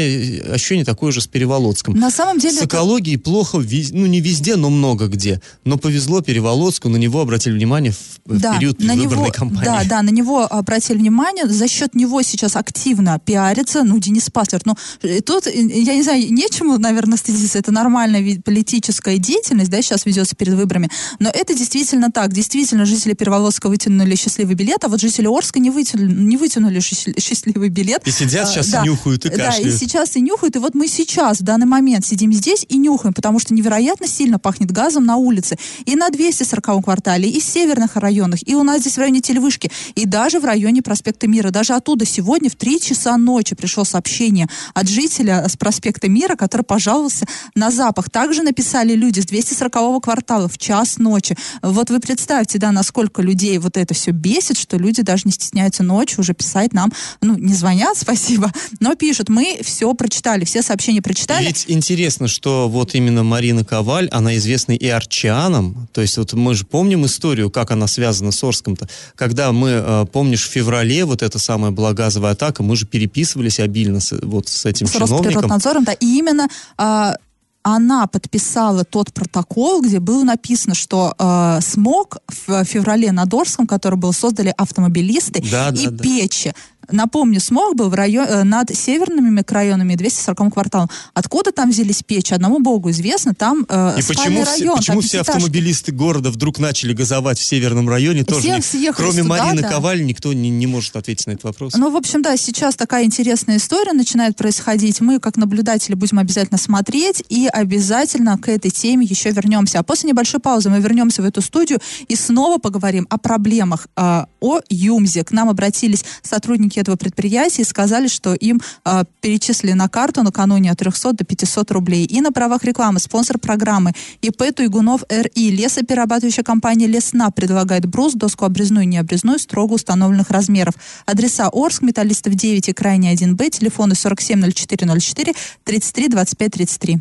ощущение 0.53 0.82
положение 0.83 0.85
такое 0.85 1.13
же 1.13 1.21
с 1.21 1.27
Переволодском. 1.27 1.95
На 1.95 2.11
самом 2.11 2.39
деле... 2.39 2.55
С 2.55 2.57
это- 2.59 2.67
экологией 2.67 3.19
плохо, 3.19 3.59
вез- 3.59 3.91
ну 3.93 4.07
не 4.07 4.21
везде, 4.21 4.57
но 4.57 4.71
много 4.71 5.07
где. 5.07 5.41
Но 5.65 5.79
повезло 5.79 6.21
Переволодску, 6.21 6.89
на 6.89 6.97
него 6.99 7.21
обратили 7.21 7.55
внимание 7.55 7.93
в, 7.93 7.99
в 8.27 8.41
период 8.59 8.79
предвыборной 8.79 9.25
него, 9.25 9.33
кампании. 9.33 9.65
Да, 9.65 9.85
да, 9.85 10.03
на 10.03 10.11
него 10.11 10.41
обратили 10.45 10.99
внимание, 10.99 11.47
за 11.49 11.69
счет 11.69 11.95
него 11.95 12.23
сейчас 12.23 12.57
активно 12.57 13.19
пиарится, 13.25 13.83
ну, 13.85 13.99
Денис 13.99 14.29
Паслер. 14.31 14.61
Ну, 14.65 14.75
э, 15.03 15.21
тут, 15.21 15.47
э, 15.47 15.53
я 15.55 15.95
не 15.95 16.03
знаю, 16.03 16.33
нечему, 16.33 16.79
наверное, 16.79 17.17
стыдиться, 17.19 17.59
это 17.59 17.73
нормальная 17.73 18.41
политическая 18.45 19.19
деятельность, 19.19 19.71
да, 19.71 19.81
сейчас 19.83 20.07
ведется 20.07 20.37
перед 20.37 20.55
выборами, 20.55 20.91
но 21.19 21.31
это 21.31 21.55
действительно 21.55 22.11
так, 22.11 22.33
действительно, 22.33 22.85
жители 22.85 23.15
Перволодска 23.15 23.69
вытянули 23.69 24.15
счастливый 24.17 24.55
билет, 24.55 24.85
а 24.85 24.89
вот 24.89 25.01
жители 25.01 25.27
Орска 25.27 25.59
не 25.61 25.71
вытянули, 25.71 26.13
не 26.13 26.37
вытянули 26.37 26.79
счаст- 26.81 27.19
счастливый 27.21 27.69
билет. 27.69 28.07
И 28.07 28.11
сидят 28.11 28.49
А, 28.49 28.51
сейчас 28.51 28.69
да. 28.71 28.83
и 28.83 28.89
нюхают, 28.89 29.25
и 29.27 29.29
Да, 29.29 29.35
и 29.35 29.39
кашляют. 29.39 29.77
сейчас 29.79 30.17
и 30.17 30.21
нюхают, 30.21 30.57
и 30.57 30.59
вот 30.59 30.72
мы 30.75 30.89
сейчас, 30.89 31.41
в 31.41 31.43
данный 31.43 31.67
момент, 31.67 32.07
сидим 32.07 32.33
здесь 32.33 32.65
и 32.69 32.77
нюхаем, 32.77 33.15
потому 33.15 33.39
что 33.39 33.55
невероятно 33.55 34.07
сильно 34.07 34.39
пахнет 34.39 34.71
газом 34.71 35.05
на 35.05 35.17
улице. 35.17 35.59
И 35.85 35.97
на 35.97 36.11
240 36.11 36.85
квартале, 36.85 37.29
и 37.29 37.41
в 37.41 37.45
северных 37.45 37.97
районах, 37.97 38.41
и 38.47 38.55
у 38.55 38.63
нас 38.63 38.81
здесь 38.81 38.95
в 38.95 38.99
районе 38.99 39.21
Телевышки, 39.21 39.71
и 39.95 40.07
даже 40.07 40.41
в 40.41 40.45
районе 40.45 40.83
проспекта 40.83 41.27
Мира. 41.29 41.51
Даже 41.51 41.75
оттуда 41.75 42.07
сегодня 42.07 42.51
в 42.51 42.57
3 42.57 42.81
часа 42.81 43.17
ночи 43.17 43.55
пришло 43.55 43.85
сообщение 43.85 44.49
от 44.75 44.89
жителя 44.89 45.49
с 45.49 45.57
проспекта 45.57 46.09
Мира, 46.09 46.37
который 46.37 46.63
пожаловался 46.63 47.27
на 47.55 47.71
запах. 47.71 48.11
Также 48.11 48.43
написали 48.43 48.95
люди 48.95 49.21
с 49.21 49.27
240 49.27 50.03
квартала 50.03 50.49
в 50.49 50.59
час 50.59 50.99
ночи. 50.99 51.37
Вот 51.63 51.91
вы 51.91 52.01
представьте, 52.01 52.59
да, 52.59 52.73
насколько 52.73 53.23
людей 53.23 53.59
вот 53.59 53.77
это 53.77 53.95
все 53.95 54.11
бесит, 54.11 54.59
что 54.59 54.77
люди 54.77 55.03
даже 55.03 55.23
не 55.27 55.33
стесняются 55.33 55.83
ночью 55.83 56.21
уже 56.21 56.35
писать 56.35 56.73
нам, 56.73 56.93
ну, 57.21 57.37
не 57.37 57.55
звонят, 57.55 57.97
спасибо, 57.99 58.53
но 58.81 58.95
пишут, 58.95 59.29
мы 59.29 59.61
все 59.63 59.93
прочитали, 59.95 60.45
все 60.45 60.62
сообщения 60.63 61.03
прочитали. 61.03 61.47
Ведь 61.47 61.65
интересно, 61.69 62.29
что 62.29 62.69
вот 62.69 62.95
именно 62.95 63.23
Марина 63.23 63.65
Коваль, 63.65 64.09
она 64.09 64.37
известна 64.37 64.73
и 64.73 64.89
арчанам. 64.89 65.89
То 65.93 66.01
есть 66.01 66.17
вот 66.19 66.33
мы 66.33 66.55
же 66.55 66.65
помним 66.65 67.07
историю, 67.07 67.51
как 67.51 67.71
она 67.71 67.87
связана 67.87 68.33
с 68.33 68.43
Орском-то. 68.43 68.89
Когда 69.15 69.53
мы, 69.53 69.71
э, 69.71 70.07
помнишь, 70.13 70.47
в 70.47 70.51
феврале 70.51 71.05
вот 71.05 71.23
эта 71.23 71.39
самая 71.39 71.71
была 71.71 71.93
газовая 71.93 72.33
атака, 72.33 72.63
мы 72.63 72.77
же 72.77 72.87
переписывались 72.87 73.61
обильно 73.61 74.01
с, 74.01 74.13
вот 74.23 74.49
с 74.49 74.65
этим 74.65 74.87
с 74.87 74.93
чиновником. 74.93 75.25
Росприроднадзором, 75.25 75.85
да, 75.85 75.93
и 75.93 76.19
именно 76.19 76.49
а, 76.77 77.17
она 77.63 78.07
подписала 78.07 78.85
тот 78.85 79.13
протокол, 79.13 79.83
где 79.83 80.01
было 80.01 80.25
написано, 80.25 80.75
что 80.75 81.15
э, 81.17 81.61
смог 81.63 82.19
в 82.47 82.65
феврале 82.65 83.13
над 83.13 83.33
Орском, 83.33 83.67
который 83.67 83.95
был 83.95 84.13
создали 84.13 84.53
автомобилисты 84.57 85.45
да, 85.51 85.69
и 85.69 85.87
да. 85.87 86.03
печи. 86.03 86.53
Напомню, 86.91 87.41
смог 87.41 87.77
был 87.77 87.89
в 87.89 87.95
район, 87.95 88.27
э, 88.29 88.43
над 88.45 88.75
северными 88.75 89.31
микрорайонами 89.31 89.95
240 89.95 90.53
кварталом. 90.53 90.91
Откуда 91.15 91.53
там 91.53 91.71
взялись 91.71 92.03
печи? 92.03 92.35
Одному 92.35 92.59
богу 92.59 92.91
известно. 92.91 93.35
Там 93.35 93.65
э, 93.69 93.97
И 93.99 94.03
почему, 94.03 94.45
все, 94.45 94.61
район, 94.61 94.77
почему 94.79 95.01
там 95.01 95.09
все 95.09 95.21
автомобилисты 95.21 95.93
города 95.93 96.31
вдруг 96.31 96.59
начали 96.59 96.93
газовать 96.93 97.39
в 97.39 97.45
северном 97.45 97.89
районе? 97.89 98.25
Тоже 98.25 98.61
Все 98.61 98.79
не- 98.79 98.93
кроме 98.93 99.23
туда, 99.23 99.25
Марины 99.25 99.63
да. 99.63 99.69
Коваль 99.69 100.05
никто 100.05 100.33
не, 100.33 100.51
не 100.51 100.67
может 100.67 100.97
ответить 100.97 101.27
на 101.27 101.33
этот 101.33 101.45
вопрос. 101.45 101.75
Ну, 101.75 101.91
в 101.91 101.97
общем, 101.97 102.23
да, 102.23 102.37
сейчас 102.37 102.75
такая 102.75 103.05
интересная 103.05 103.57
история 103.57 103.93
начинает 103.93 104.37
происходить. 104.37 105.01
Мы, 105.01 105.21
как 105.21 105.37
наблюдатели, 105.37 105.95
будем 105.95 106.19
обязательно 106.19 106.59
смотреть 106.59 107.23
и 107.29 107.47
обязательно 107.47 108.39
к 108.39 108.49
этой 108.49 108.71
теме 108.71 109.07
еще 109.07 109.31
вернемся. 109.31 109.79
А 109.79 109.83
после 109.83 110.11
небольшой 110.11 110.41
паузы 110.41 110.71
мы 110.71 110.81
вернемся 110.81 111.23
в 111.23 111.25
эту 111.25 111.41
студию 111.43 111.81
и 112.09 112.17
снова 112.17 112.59
поговорим 112.59 113.07
о 113.09 113.19
проблемах, 113.19 113.87
а, 113.97 114.27
о 114.41 114.61
ЮМЗе. 114.69 115.25
К 115.25 115.33
нам 115.33 115.49
обратились 115.49 116.05
сотрудники 116.23 116.72
этого 116.81 116.97
предприятия 116.97 117.63
и 117.63 117.65
сказали, 117.65 118.09
что 118.09 118.35
им 118.35 118.61
а, 118.85 119.05
перечислили 119.21 119.73
на 119.73 119.89
карту 119.89 120.23
накануне 120.23 120.71
от 120.71 120.79
300 120.79 121.13
до 121.13 121.25
500 121.25 121.71
рублей. 121.71 122.05
И 122.05 122.21
на 122.21 122.33
правах 122.33 122.65
рекламы 122.65 122.99
спонсор 122.99 123.39
программы 123.39 123.93
ИП 124.23 124.55
Туйгунов 124.55 125.03
РИ. 125.09 125.51
Лесоперерабатывающая 125.51 126.45
компания 126.45 126.87
Лесна 126.87 127.31
предлагает 127.31 127.87
брус, 127.87 128.15
доску 128.15 128.45
обрезную 128.45 128.85
и 128.85 128.87
необрезную 128.87 129.39
строго 129.39 129.75
установленных 129.75 130.31
размеров. 130.31 130.75
Адреса 131.07 131.49
Орск, 131.53 131.83
Металлистов 131.83 132.35
9 132.35 132.69
и 132.69 132.73
Крайний 132.73 133.15
1Б, 133.15 133.51
телефоны 133.51 133.95
470404 133.95 135.35
33 135.65 136.09
25 136.09 136.53
33. 136.53 137.01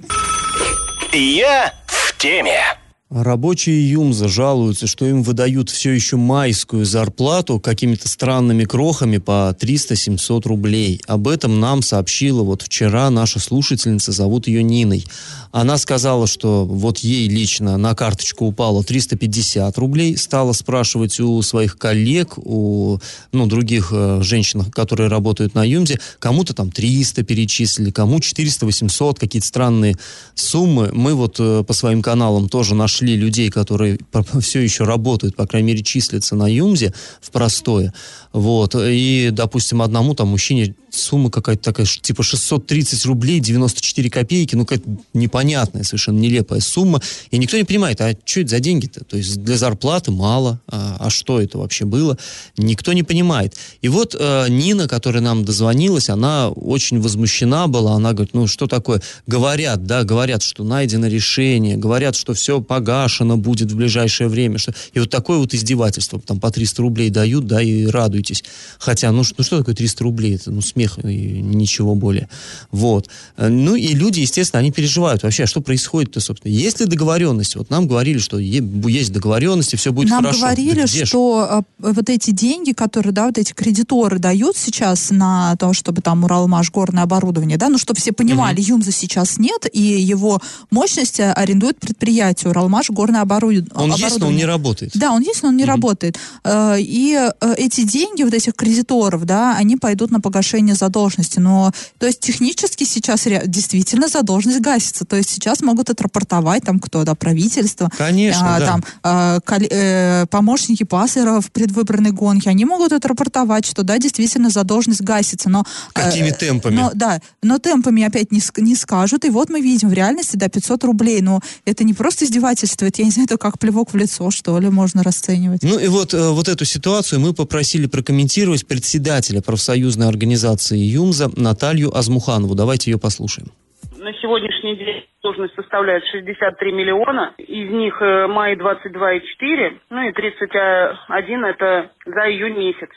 Я 1.14 1.74
в 1.88 2.18
теме. 2.18 2.81
Рабочие 3.12 3.92
ЮМЗа 3.92 4.30
жалуются, 4.30 4.88
что 4.88 5.06
им 5.06 5.22
выдают 5.22 5.70
все 5.70 5.92
еще 5.92 6.16
майскую 6.16 6.86
зарплату 6.86 7.60
какими-то 7.60 8.08
странными 8.08 8.64
крохами 8.64 9.18
по 9.18 9.54
300-700 9.60 10.48
рублей. 10.48 11.02
Об 11.08 11.28
этом 11.28 11.60
нам 11.60 11.82
сообщила 11.82 12.42
вот 12.42 12.62
вчера 12.62 13.10
наша 13.10 13.42
слушательница, 13.42 14.14
зовут 14.14 14.48
ее 14.48 14.64
Ниной. 14.64 15.04
Она 15.52 15.78
сказала, 15.78 16.28
что 16.28 16.66
вот 16.66 17.00
ей 17.00 17.28
лично 17.28 17.78
на 17.78 17.94
карточку 17.94 18.46
упало 18.46 18.84
350 18.84 19.78
рублей, 19.78 20.18
стала 20.18 20.54
спрашивать 20.54 21.20
у 21.20 21.42
своих 21.42 21.78
коллег, 21.78 22.38
у 22.38 23.00
ну, 23.32 23.46
других 23.48 23.90
э, 23.92 24.22
женщин, 24.22 24.64
которые 24.66 25.10
работают 25.10 25.54
на 25.54 25.66
ЮМЗе, 25.66 26.00
кому-то 26.20 26.54
там 26.54 26.72
300 26.72 27.24
перечислили, 27.24 27.92
кому 27.92 28.20
400-800, 28.20 29.20
какие-то 29.20 29.48
странные 29.48 29.98
суммы. 30.36 30.90
Мы 30.94 31.14
вот 31.16 31.36
э, 31.40 31.64
по 31.68 31.74
своим 31.74 32.02
каналам 32.02 32.48
тоже 32.48 32.74
нашли 32.74 33.16
людей, 33.16 33.50
которые 33.50 34.00
все 34.42 34.62
еще 34.62 34.86
работают, 34.86 35.36
по 35.36 35.46
крайней 35.48 35.68
мере, 35.68 35.84
числятся 35.84 36.36
на 36.36 36.48
ЮМЗе 36.48 36.94
в 37.20 37.30
простое. 37.32 37.94
Вот. 38.32 38.76
И, 38.78 39.30
допустим, 39.32 39.82
одному 39.82 40.16
там 40.16 40.30
мужчине 40.30 40.76
сумма 40.92 41.32
какая-то 41.32 41.64
такая, 41.64 41.86
типа 41.86 42.24
630 42.24 43.06
рублей 43.06 43.40
94 43.40 44.10
копейки, 44.10 44.56
ну, 44.56 44.66
какая-то 44.66 44.90
непонятная, 45.14 45.84
совершенно 45.84 46.20
нелепая 46.20 46.60
сумма. 46.60 47.02
И 47.32 47.38
никто 47.38 47.58
не 47.58 47.64
понимает, 47.64 48.00
а 48.02 48.14
что 48.24 48.42
это 48.42 48.50
за 48.52 48.60
деньги-то? 48.60 49.04
То 49.06 49.18
есть 49.18 49.42
для 49.42 49.58
зарплаты 49.58 50.12
мало, 50.12 50.60
а, 50.68 50.98
а 51.00 51.10
что 51.10 51.42
это 51.42 51.58
вообще 51.58 51.86
было? 51.86 52.18
Никто 52.58 52.94
не 52.94 53.04
понимает. 53.04 53.56
И 53.82 53.88
вот 53.88 54.16
э, 54.18 54.46
Нина, 54.50 54.88
которая 54.88 55.24
нам 55.24 55.46
дозвонилась, 55.46 56.10
она 56.10 56.50
очень 56.50 57.00
возмущена 57.00 57.68
была, 57.68 57.96
она 57.96 58.14
говорит, 58.14 58.34
ну, 58.34 58.48
что 58.48 58.68
такое? 58.68 59.02
Говорят, 59.28 59.86
да, 59.86 60.04
говорят, 60.04 60.44
что 60.44 60.64
найдено 60.64 61.08
решение, 61.08 61.78
говорят, 61.78 62.16
что 62.16 62.34
все 62.34 62.62
погашено 62.62 63.38
будет 63.38 63.72
в 63.72 63.76
ближайшее 63.76 64.28
время. 64.28 64.58
Что... 64.58 64.74
И 64.94 65.00
вот 65.00 65.10
такое 65.10 65.38
вот 65.38 65.54
издевательство, 65.54 66.20
там 66.20 66.40
по 66.40 66.52
300 66.52 66.82
рублей 66.82 67.10
дают, 67.10 67.48
да, 67.48 67.62
и 67.62 67.86
радуйтесь. 67.86 68.44
Хотя, 68.80 69.12
ну, 69.12 69.24
ну 69.38 69.44
что 69.44 69.60
такое 69.60 69.76
300 69.76 70.04
рублей? 70.04 70.36
Это, 70.36 70.52
ну, 70.52 70.62
смех 70.82 71.00
и 71.06 71.42
ничего 71.42 71.96
более. 71.96 72.28
Вот. 72.72 73.10
Э, 73.38 73.50
Ну, 73.50 73.76
и 73.76 73.94
люди, 73.94 74.22
естественно, 74.22 74.60
они 74.62 74.72
переживают 74.72 75.24
вообще, 75.24 75.44
а 75.44 75.48
что 75.48 75.62
происходит-то, 75.62 76.20
собственно. 76.20 76.52
Есть 76.54 76.80
ли 76.80 76.86
договоренность? 76.86 77.56
Вот 77.56 77.70
нам 77.70 77.88
говорили, 77.88 78.18
что 78.20 78.40
есть 78.40 79.12
договоренность, 79.14 79.74
и 79.74 79.78
все 79.78 79.92
будет 79.92 80.10
Нам 80.10 80.24
хорошо. 80.24 80.40
говорили, 80.42 80.76
Да 80.82 80.86
где 80.86 81.06
ж? 81.06 81.08
что 81.08 81.48
э, 81.84 81.92
вот 81.94 82.10
эти 82.10 82.32
деньги, 82.32 82.72
которые, 82.74 83.12
да, 83.14 83.26
вот 83.28 83.38
эти 83.38 83.54
кредиторы 83.54 84.20
дают 84.20 84.58
сейчас 84.58 85.12
на 85.12 85.56
то, 85.58 85.74
чтобы 85.74 86.02
там 86.02 86.24
Уралмаш 86.24 86.72
горное 86.72 87.04
оборудование, 87.04 87.58
да, 87.58 87.70
ну, 87.70 87.78
чтобы 87.78 88.00
все 88.00 88.12
понимали, 88.12 88.62
ЮМЗа 88.62 88.92
сейчас 88.92 89.38
нет, 89.40 89.68
и 89.72 89.82
его 89.82 90.40
мощности 90.72 91.22
арендует 91.22 91.80
предприятие 91.80 92.50
Уралмаш 92.52 92.90
горное 92.90 93.22
оборудование. 93.22 93.70
Он 93.76 93.92
есть, 93.94 94.20
но 94.20 94.28
он 94.28 94.36
не 94.36 94.46
работает. 94.46 94.92
Да, 94.96 95.12
он 95.12 95.22
есть, 95.22 95.44
но 95.44 95.50
он 95.50 95.58
не 95.58 95.66
работает. 95.66 96.18
Э, 96.44 96.76
И 96.80 97.18
эти 97.58 97.84
деньги 97.84 98.24
вот 98.24 98.34
этих 98.34 98.54
кредиторов, 98.56 99.26
да, 99.26 99.56
они 99.58 99.76
пойдут 99.78 100.12
на 100.12 100.20
погашение 100.22 100.71
задолженности. 100.76 101.40
Но, 101.40 101.72
то 101.98 102.06
есть 102.06 102.20
технически 102.20 102.84
сейчас 102.84 103.28
действительно 103.46 104.08
задолженность 104.08 104.62
гасится. 104.62 105.06
То 105.06 105.16
есть 105.16 105.30
сейчас 105.30 105.62
могут 105.62 105.90
отрапортовать 105.90 106.64
там 106.64 106.80
кто, 106.80 107.04
да, 107.04 107.16
правительство, 107.16 107.90
Конечно, 107.98 108.56
а, 108.56 108.60
да. 108.60 108.66
там 108.66 108.84
э, 109.04 109.40
коле- 109.46 109.68
э, 109.70 110.26
помощники 110.30 110.84
пассера 110.84 111.40
в 111.40 111.52
предвыборной 111.52 112.12
гонке, 112.12 112.50
они 112.50 112.66
могут 112.66 112.92
отрапортовать, 112.94 113.66
что 113.66 113.84
да, 113.84 113.98
действительно 113.98 114.50
задолженность 114.50 115.02
гасится. 115.02 115.50
Но, 115.50 115.64
э, 115.96 116.02
Какими 116.02 116.32
темпами? 116.32 116.76
Но, 116.76 116.92
да, 116.94 117.20
но 117.42 117.58
темпами 117.58 118.04
опять 118.04 118.32
не, 118.32 118.42
не 118.58 118.76
скажут. 118.76 119.26
И 119.26 119.30
вот 119.30 119.50
мы 119.50 119.62
видим 119.62 119.90
в 119.90 119.94
реальности, 119.94 120.36
да, 120.36 120.48
500 120.50 120.84
рублей. 120.84 121.22
Но 121.22 121.42
это 121.66 121.84
не 121.84 121.94
просто 121.94 122.26
издевательство, 122.26 122.86
это, 122.86 123.02
я 123.02 123.06
не 123.06 123.12
знаю, 123.12 123.26
это 123.26 123.38
как 123.38 123.60
плевок 123.60 123.94
в 123.94 123.96
лицо, 123.96 124.32
что 124.32 124.60
ли, 124.60 124.70
можно 124.70 125.04
расценивать. 125.04 125.64
Ну 125.64 125.80
и 125.80 125.88
вот, 125.88 126.14
э, 126.14 126.30
вот 126.30 126.48
эту 126.48 126.66
ситуацию 126.66 127.20
мы 127.20 127.34
попросили 127.34 127.88
прокомментировать 127.88 128.68
председателя 128.68 129.42
профсоюзной 129.42 130.08
организации 130.08 130.61
ЮМЗа 130.70 131.30
Наталью 131.36 131.90
Азмуханову. 131.96 132.56
Давайте 132.56 132.92
ее 132.92 133.00
послушаем. 133.00 133.50
На 133.98 134.14
сегодняшний 134.14 134.76
день 134.76 135.06
должность 135.22 135.54
составляет 135.56 136.04
63 136.06 136.72
миллиона, 136.72 137.34
из 137.38 137.70
них 137.70 138.02
э, 138.02 138.28
май 138.28 138.56
22,4, 138.56 139.78
ну 139.92 140.02
и 140.02 140.12
31 140.12 141.46
это 141.46 141.92
за 142.06 142.22
июнь 142.32 142.58
месяц. 142.58 142.90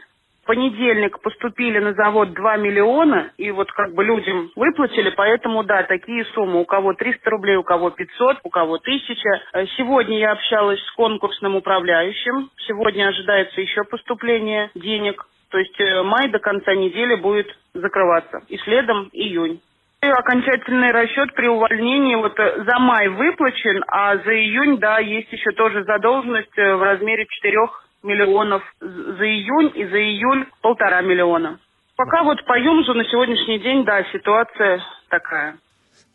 Понедельник 0.47 1.21
поступили 1.21 1.79
на 1.79 1.95
завод 1.95 2.35
2 2.35 2.57
миллиона, 2.59 3.33
и 3.39 3.51
вот 3.51 3.73
как 3.73 3.95
бы 3.95 4.05
людям 4.05 4.51
выплатили, 4.57 5.11
поэтому 5.17 5.65
да, 5.65 5.83
такие 5.85 6.25
суммы. 6.35 6.61
У 6.61 6.65
кого 6.65 6.93
300 6.93 7.31
рублей, 7.31 7.57
у 7.57 7.63
кого 7.63 7.91
500, 7.91 8.39
у 8.43 8.51
кого 8.51 8.75
1000. 8.75 9.15
Э, 9.55 9.67
Сегодня 9.77 10.19
я 10.19 10.33
общалась 10.33 10.81
с 10.81 10.93
конкурсным 10.93 11.57
управляющим. 11.57 12.51
Сегодня 12.67 13.09
ожидается 13.09 13.61
еще 13.61 13.85
поступление 13.85 14.71
денег. 14.75 15.27
То 15.55 15.61
есть 15.61 15.81
э, 15.81 16.03
май 16.03 16.27
до 16.31 16.41
конца 16.41 16.75
недели 16.75 17.15
будет 17.15 17.47
закрываться. 17.75 18.43
И 18.49 18.57
следом 18.57 19.09
июнь. 19.13 19.61
Окончательный 20.01 20.91
расчет 20.91 21.33
при 21.35 21.47
увольнении 21.47 22.17
вот 22.17 22.37
э, 22.41 22.65
за 22.65 22.81
май 22.81 23.07
выплачен, 23.07 23.85
а 23.87 24.17
за 24.17 24.35
июнь, 24.35 24.79
да, 24.79 24.99
есть 24.99 25.31
еще 25.33 25.53
тоже 25.53 25.85
задолженность 25.85 26.59
э, 26.59 26.75
в 26.75 26.83
размере 26.83 27.25
4 27.27 27.57
миллионов 28.03 28.65
за 28.81 29.25
июнь 29.25 29.71
и 29.77 29.85
за 29.85 30.03
июль 30.03 30.45
полтора 30.61 31.03
миллиона. 31.03 31.61
Пока 31.97 32.25
вот 32.25 32.45
по 32.47 32.59
ЮМЗу 32.59 32.95
на 32.95 33.05
сегодняшний 33.05 33.61
день, 33.61 33.85
да, 33.85 34.03
ситуация 34.13 34.83
такая. 35.09 35.55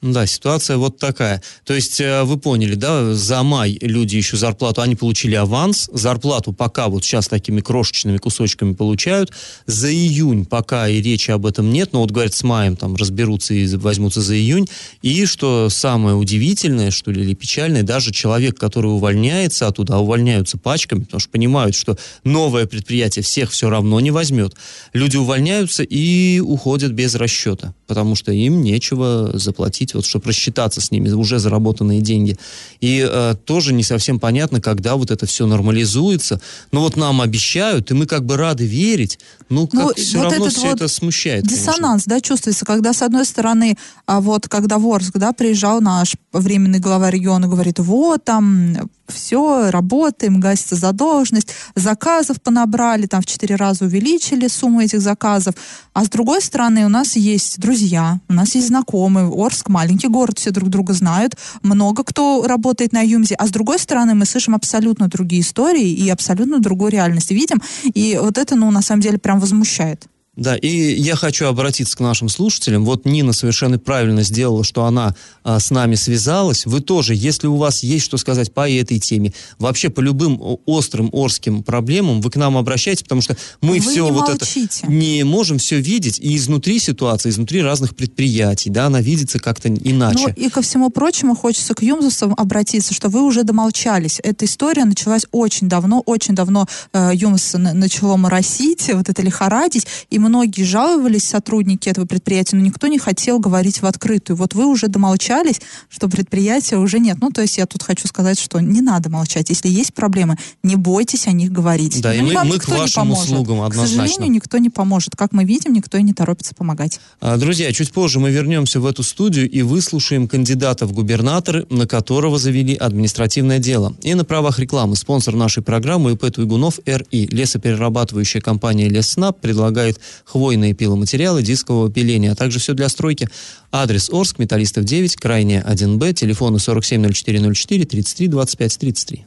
Да, 0.02 0.26
ситуация 0.26 0.78
вот 0.78 0.98
такая. 0.98 1.44
То 1.66 1.74
есть 1.74 2.00
э, 2.00 2.24
вы 2.24 2.38
поняли, 2.38 2.76
да, 2.76 3.14
за 3.14 3.44
май 3.44 3.78
люди 3.82 4.16
еще 4.16 4.38
зарплату, 4.38 4.82
они 4.82 4.96
получили 4.96 5.36
аванс, 5.36 5.90
зарплату 5.92 6.54
пока 6.54 6.88
вот 6.88 7.04
сейчас 7.04 7.28
такими 7.28 7.60
крошечными 7.60 8.16
кусочками 8.18 8.74
получают, 8.74 9.34
за 9.66 9.92
июнь 9.92 10.46
пока 10.46 10.88
и 10.88 11.02
речи 11.02 11.32
об 11.32 11.46
этом 11.46 11.70
нет, 11.70 11.92
но 11.92 12.00
вот 12.00 12.12
говорят, 12.12 12.34
с 12.34 12.44
маем 12.44 12.78
там 12.78 12.96
разберутся 12.96 13.54
и 13.54 13.76
возьмутся 13.76 14.22
за 14.22 14.38
июнь, 14.38 14.70
и 15.02 15.26
что 15.26 15.68
самое 15.68 16.16
удивительное, 16.16 16.92
что 16.92 17.12
ли, 17.12 17.22
или 17.22 17.34
печальное, 17.34 17.84
даже 17.84 18.14
человек, 18.14 18.58
который 18.58 18.88
увольняется 18.88 19.68
оттуда, 19.68 19.96
а 19.96 20.00
увольняются 20.00 20.58
пачками, 20.58 21.04
потому 21.04 21.20
что 21.20 21.30
понимают, 21.30 21.76
что 21.76 21.98
новое 22.24 22.68
предприятие 22.68 23.24
всех 23.24 23.52
все 23.52 23.70
равно 23.70 24.00
не 24.00 24.12
возьмет, 24.12 24.56
люди 24.94 25.18
увольняются 25.18 25.84
и 25.84 26.40
уходят 26.40 26.94
без 26.94 27.16
расчета, 27.16 27.74
потому 27.86 28.16
что 28.16 28.32
им 28.32 28.62
нечего 28.62 29.32
заплатить 29.34 29.89
платить, 29.90 29.94
вот, 29.96 30.06
чтобы 30.06 30.28
рассчитаться 30.28 30.82
с 30.82 30.92
ними, 30.92 31.10
уже 31.10 31.40
заработанные 31.40 32.02
деньги. 32.02 32.38
И 32.82 33.06
э, 33.10 33.36
тоже 33.46 33.74
не 33.74 33.84
совсем 33.84 34.20
понятно, 34.20 34.62
когда 34.62 34.96
вот 34.96 35.12
это 35.12 35.26
все 35.26 35.46
нормализуется. 35.46 36.40
Но 36.72 36.82
вот 36.82 36.98
нам 36.98 37.22
обещают, 37.22 37.92
и 37.92 37.94
мы 37.94 38.06
как 38.06 38.26
бы 38.26 38.38
рады 38.38 38.66
верить, 38.66 39.20
ну, 39.50 39.68
как 39.68 39.82
ну, 39.82 39.94
все 39.96 40.18
вот 40.18 40.32
равно 40.32 40.50
все 40.50 40.62
вот 40.62 40.76
это 40.76 40.88
смущает. 40.88 41.44
Диссонанс, 41.48 42.04
конечно. 42.04 42.16
да, 42.16 42.22
чувствуется, 42.22 42.66
когда, 42.66 42.94
с 42.94 43.02
одной 43.02 43.26
стороны, 43.26 43.78
а 44.06 44.20
вот 44.20 44.48
когда 44.48 44.78
в 44.78 44.88
Орск, 44.88 45.18
да, 45.18 45.32
приезжал 45.32 45.82
наш 45.82 46.16
временный 46.34 46.80
глава 46.80 47.10
региона, 47.10 47.48
говорит, 47.48 47.80
вот, 47.80 48.24
там, 48.24 48.90
все, 49.12 49.72
работаем, 49.72 50.40
гасится 50.40 50.76
задолженность, 50.76 51.54
заказов 51.76 52.42
понабрали, 52.42 53.06
там 53.06 53.22
в 53.22 53.26
четыре 53.26 53.56
раза 53.56 53.86
увеличили 53.86 54.48
сумму 54.48 54.82
этих 54.82 55.02
заказов. 55.02 55.56
А 55.94 56.06
с 56.06 56.10
другой 56.10 56.42
стороны, 56.42 56.86
у 56.86 56.90
нас 56.90 57.16
есть 57.16 57.60
друзья, 57.60 58.20
у 58.30 58.34
нас 58.34 58.56
есть 58.56 58.68
знакомые. 58.68 59.28
Орск 59.28 59.70
маленький 59.70 60.08
город, 60.08 60.40
все 60.40 60.52
друг 60.52 60.70
друга 60.70 60.94
знают, 60.94 61.36
много 61.64 62.04
кто 62.04 62.46
работает 62.48 62.94
на 62.94 63.02
Юмзе. 63.02 63.36
А 63.36 63.48
с 63.48 63.52
другой 63.52 63.80
стороны, 63.80 64.16
мы 64.16 64.26
слышим 64.26 64.56
абсолютно 64.56 65.08
другие 65.08 65.42
истории 65.42 65.90
и 65.90 66.10
абсолютно 66.10 66.60
другую 66.60 66.92
реальность 66.92 67.32
видим. 67.32 67.62
И 67.84 68.20
вот 68.22 68.38
это, 68.38 68.56
ну, 68.56 68.72
на 68.72 68.82
самом 68.82 69.02
деле, 69.02 69.18
прям 69.18 69.40
возмущает. 69.40 70.08
Да, 70.40 70.56
и 70.56 70.68
я 70.68 71.16
хочу 71.16 71.46
обратиться 71.48 71.98
к 71.98 72.00
нашим 72.00 72.30
слушателям. 72.30 72.86
Вот 72.86 73.06
Нина 73.06 73.34
совершенно 73.34 73.78
правильно 73.78 74.24
сделала, 74.24 74.64
что 74.64 74.86
она 74.86 75.14
а, 75.44 75.60
с 75.60 75.70
нами 75.70 75.96
связалась. 75.96 76.66
Вы 76.66 76.80
тоже, 76.80 77.14
если 77.14 77.48
у 77.48 77.58
вас 77.58 77.84
есть 77.84 78.06
что 78.06 78.18
сказать 78.18 78.54
по 78.54 78.70
этой 78.70 79.00
теме, 79.00 79.34
вообще 79.58 79.90
по 79.90 80.00
любым 80.00 80.42
острым 80.66 81.10
орским 81.12 81.62
проблемам, 81.62 82.22
вы 82.22 82.32
к 82.32 82.38
нам 82.38 82.58
обращайтесь, 82.58 83.04
потому 83.04 83.22
что 83.22 83.36
мы 83.62 83.74
вы 83.74 83.80
все 83.82 84.08
вот 84.08 84.30
молчите. 84.30 84.80
это 84.84 84.92
не 84.92 85.24
можем 85.24 85.58
все 85.58 85.82
видеть 85.82 86.20
и 86.20 86.38
изнутри 86.38 86.80
ситуации, 86.80 87.30
изнутри 87.30 87.62
разных 87.62 87.94
предприятий, 87.96 88.70
да, 88.70 88.86
она 88.86 89.02
видится 89.02 89.40
как-то 89.40 89.68
иначе. 89.68 90.28
Ну 90.28 90.34
и 90.46 90.50
ко 90.50 90.62
всему 90.62 90.90
прочему 90.90 91.36
хочется 91.36 91.74
к 91.74 91.82
Юмзусам 91.82 92.34
обратиться, 92.38 92.94
что 92.94 93.10
вы 93.10 93.24
уже 93.24 93.44
домолчались. 93.44 94.22
Эта 94.24 94.46
история 94.46 94.86
началась 94.86 95.26
очень 95.32 95.68
давно, 95.68 96.02
очень 96.06 96.34
давно 96.34 96.66
э, 96.94 97.12
Юмс 97.14 97.56
начало 97.56 98.16
моросить, 98.16 98.90
вот 98.94 99.10
это 99.10 99.22
лихорадить, 99.22 99.86
и 100.10 100.18
мы 100.18 100.29
многие 100.30 100.64
жаловались, 100.64 101.24
сотрудники 101.28 101.90
этого 101.90 102.06
предприятия, 102.06 102.56
но 102.56 102.62
никто 102.62 102.88
не 102.88 103.00
хотел 103.00 103.40
говорить 103.40 103.82
в 103.82 103.86
открытую. 103.86 104.38
Вот 104.38 104.54
вы 104.54 104.66
уже 104.66 104.88
домолчались, 104.88 105.60
что 105.90 106.08
предприятия 106.08 106.78
уже 106.78 107.00
нет. 107.00 107.18
Ну, 107.20 107.32
то 107.32 107.42
есть 107.42 107.58
я 107.58 107.66
тут 107.66 107.84
хочу 107.84 108.08
сказать, 108.08 108.40
что 108.40 108.60
не 108.60 108.82
надо 108.82 109.10
молчать. 109.10 109.50
Если 109.50 109.68
есть 109.68 109.94
проблемы, 109.94 110.38
не 110.64 110.76
бойтесь 110.76 111.28
о 111.28 111.32
них 111.32 111.52
говорить. 111.52 112.02
Да, 112.02 112.14
ну, 112.14 112.32
и 112.32 112.34
мы, 112.34 112.44
мы 112.46 112.60
к 112.60 112.68
вашим 112.70 113.12
услугам 113.12 113.62
однозначно. 113.62 114.04
К 114.04 114.08
сожалению, 114.08 114.32
никто 114.32 114.58
не 114.60 114.70
поможет. 114.70 115.16
Как 115.16 115.34
мы 115.34 115.44
видим, 115.44 115.74
никто 115.74 115.98
и 115.98 116.04
не 116.04 116.14
торопится 116.14 116.56
помогать. 116.56 117.00
А, 117.20 117.38
друзья, 117.38 117.74
чуть 117.74 117.92
позже 117.92 118.20
мы 118.20 118.30
вернемся 118.30 118.80
в 118.80 118.86
эту 118.86 119.04
студию 119.04 119.50
и 119.50 119.62
выслушаем 119.64 120.28
кандидата 120.28 120.86
в 120.86 120.94
губернаторы, 120.94 121.66
на 121.70 121.88
которого 121.88 122.38
завели 122.38 122.76
административное 122.76 123.60
дело. 123.60 123.96
И 124.04 124.14
на 124.14 124.24
правах 124.24 124.60
рекламы 124.60 124.96
спонсор 124.96 125.36
нашей 125.36 125.64
программы 125.64 126.14
ИП 126.14 126.32
Туйгунов 126.32 126.80
РИ. 126.86 127.28
Лесоперерабатывающая 127.32 128.42
компания 128.42 128.88
Леснаб 128.90 129.40
предлагает 129.40 130.00
хвойные 130.26 130.74
пиломатериалы 130.74 131.42
дискового 131.42 131.92
пиления, 131.92 132.32
а 132.32 132.36
также 132.36 132.60
все 132.60 132.74
для 132.74 132.90
стройки. 132.90 133.28
Адрес 133.72 134.10
Орск, 134.10 134.40
Металлистов 134.40 134.84
9, 134.84 135.16
крайне 135.16 135.64
1Б, 135.68 136.14
телефоны 136.14 136.60
470404 136.60 137.86
33 137.86 138.28
25 138.28 138.78
33. 138.78 139.26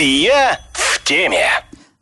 Я 0.00 0.60
в 0.72 1.02
теме. 1.04 1.46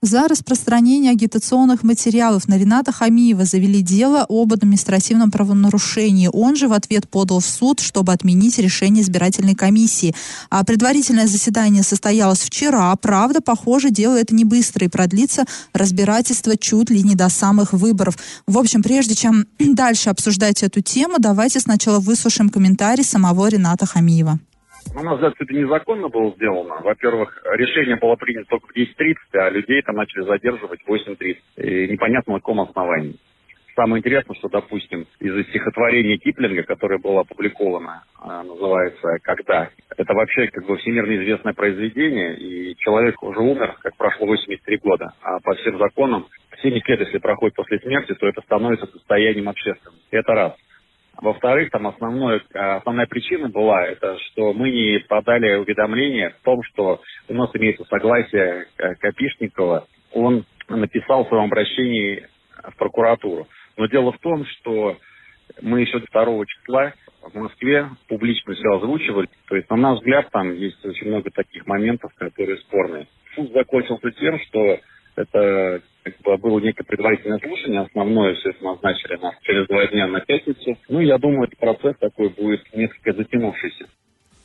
За 0.04 0.26
распространение 0.26 1.12
агитационных 1.12 1.84
материалов 1.84 2.48
на 2.48 2.58
Рената 2.58 2.90
Хамиева 2.90 3.44
завели 3.44 3.82
дело 3.82 4.26
об 4.28 4.52
административном 4.52 5.30
правонарушении. 5.30 6.28
Он 6.32 6.56
же 6.56 6.66
в 6.66 6.72
ответ 6.72 7.08
подал 7.08 7.38
в 7.38 7.46
суд, 7.46 7.78
чтобы 7.78 8.12
отменить 8.12 8.58
решение 8.58 9.04
избирательной 9.04 9.54
комиссии. 9.54 10.12
А 10.50 10.64
предварительное 10.64 11.28
заседание 11.28 11.84
состоялось 11.84 12.40
вчера. 12.40 12.96
Правда, 12.96 13.40
похоже, 13.40 13.90
дело 13.90 14.16
это 14.16 14.34
не 14.34 14.44
быстро 14.44 14.86
и 14.86 14.88
продлится 14.88 15.44
разбирательство 15.72 16.56
чуть 16.56 16.90
ли 16.90 17.04
не 17.04 17.14
до 17.14 17.28
самых 17.28 17.72
выборов. 17.72 18.18
В 18.48 18.58
общем, 18.58 18.82
прежде 18.82 19.14
чем 19.14 19.46
дальше 19.60 20.10
обсуждать 20.10 20.64
эту 20.64 20.80
тему, 20.80 21.14
давайте 21.20 21.60
сначала 21.60 22.00
выслушаем 22.00 22.50
комментарий 22.50 23.04
самого 23.04 23.46
Рената 23.46 23.86
Хамиева. 23.86 24.40
На 24.94 25.02
наш 25.02 25.14
взгляд, 25.14 25.34
это 25.38 25.54
незаконно 25.54 26.08
было 26.08 26.32
сделано. 26.34 26.80
Во-первых, 26.82 27.42
решение 27.54 27.96
было 27.96 28.16
принято 28.16 28.46
только 28.50 28.66
в 28.66 28.76
10.30, 28.76 29.14
а 29.34 29.50
людей 29.50 29.80
там 29.82 29.96
начали 29.96 30.24
задерживать 30.24 30.80
в 30.82 30.88
8.30. 30.88 31.36
И 31.56 31.88
непонятно 31.88 32.34
на 32.34 32.40
каком 32.40 32.60
основании. 32.60 33.16
Самое 33.74 34.00
интересное, 34.00 34.36
что, 34.36 34.48
допустим, 34.48 35.06
из 35.18 35.46
стихотворения 35.48 36.18
Киплинга, 36.18 36.62
которое 36.62 36.98
было 36.98 37.20
опубликовано, 37.20 38.04
а, 38.20 38.42
называется 38.42 39.18
«Когда», 39.22 39.70
это 39.96 40.12
вообще 40.12 40.48
как 40.48 40.66
бы 40.66 40.76
всемирно 40.76 41.16
известное 41.16 41.54
произведение, 41.54 42.36
и 42.36 42.76
человек 42.76 43.22
уже 43.22 43.40
умер, 43.40 43.76
как 43.80 43.96
прошло 43.96 44.26
83 44.26 44.76
года. 44.76 45.14
А 45.22 45.38
по 45.40 45.54
всем 45.54 45.78
законам, 45.78 46.26
70 46.62 46.86
лет, 46.86 47.00
если 47.00 47.18
проходит 47.18 47.56
после 47.56 47.78
смерти, 47.78 48.14
то 48.14 48.28
это 48.28 48.42
становится 48.42 48.86
состоянием 48.86 49.48
общественным. 49.48 49.98
Это 50.10 50.32
раз. 50.32 50.52
Во-вторых, 51.20 51.70
там 51.70 51.86
основное, 51.86 52.42
основная 52.52 53.06
причина 53.06 53.48
была, 53.48 53.84
это 53.84 54.18
что 54.18 54.52
мы 54.52 54.70
не 54.70 54.98
подали 55.00 55.56
уведомление 55.56 56.30
в 56.30 56.44
том, 56.44 56.62
что 56.64 57.00
у 57.28 57.34
нас 57.34 57.50
имеется 57.54 57.84
согласие 57.84 58.66
э, 58.78 58.94
Копишникова. 58.96 59.86
Он 60.12 60.44
написал 60.68 61.24
в 61.24 61.28
своем 61.28 61.44
обращении 61.44 62.26
в 62.62 62.76
прокуратуру. 62.76 63.46
Но 63.76 63.86
дело 63.86 64.12
в 64.12 64.18
том, 64.18 64.44
что 64.46 64.96
мы 65.60 65.80
еще 65.82 65.98
2 65.98 66.46
числа 66.46 66.92
в 67.22 67.34
Москве 67.34 67.88
публично 68.08 68.54
все 68.54 68.68
озвучивали. 68.76 69.28
То 69.48 69.56
есть, 69.56 69.70
на 69.70 69.76
наш 69.76 69.98
взгляд, 69.98 70.28
там 70.30 70.54
есть 70.54 70.84
очень 70.84 71.08
много 71.08 71.30
таких 71.30 71.66
моментов, 71.66 72.12
которые 72.16 72.58
спорные. 72.58 73.06
Суд 73.34 73.52
закончился 73.52 74.10
тем, 74.12 74.38
что 74.40 74.78
это 75.16 75.82
было 76.38 76.58
некое 76.60 76.84
предварительное 76.84 77.38
слушание, 77.38 77.80
основное 77.80 78.34
все 78.34 78.52
назначили 78.60 79.16
нас 79.16 79.34
через 79.42 79.66
два 79.68 79.86
дня 79.86 80.06
на 80.06 80.20
пятницу. 80.20 80.76
Ну, 80.88 81.00
я 81.00 81.18
думаю, 81.18 81.44
этот 81.44 81.58
процесс 81.58 81.96
такой 81.98 82.30
будет 82.30 82.62
несколько 82.74 83.12
затянувшийся. 83.12 83.86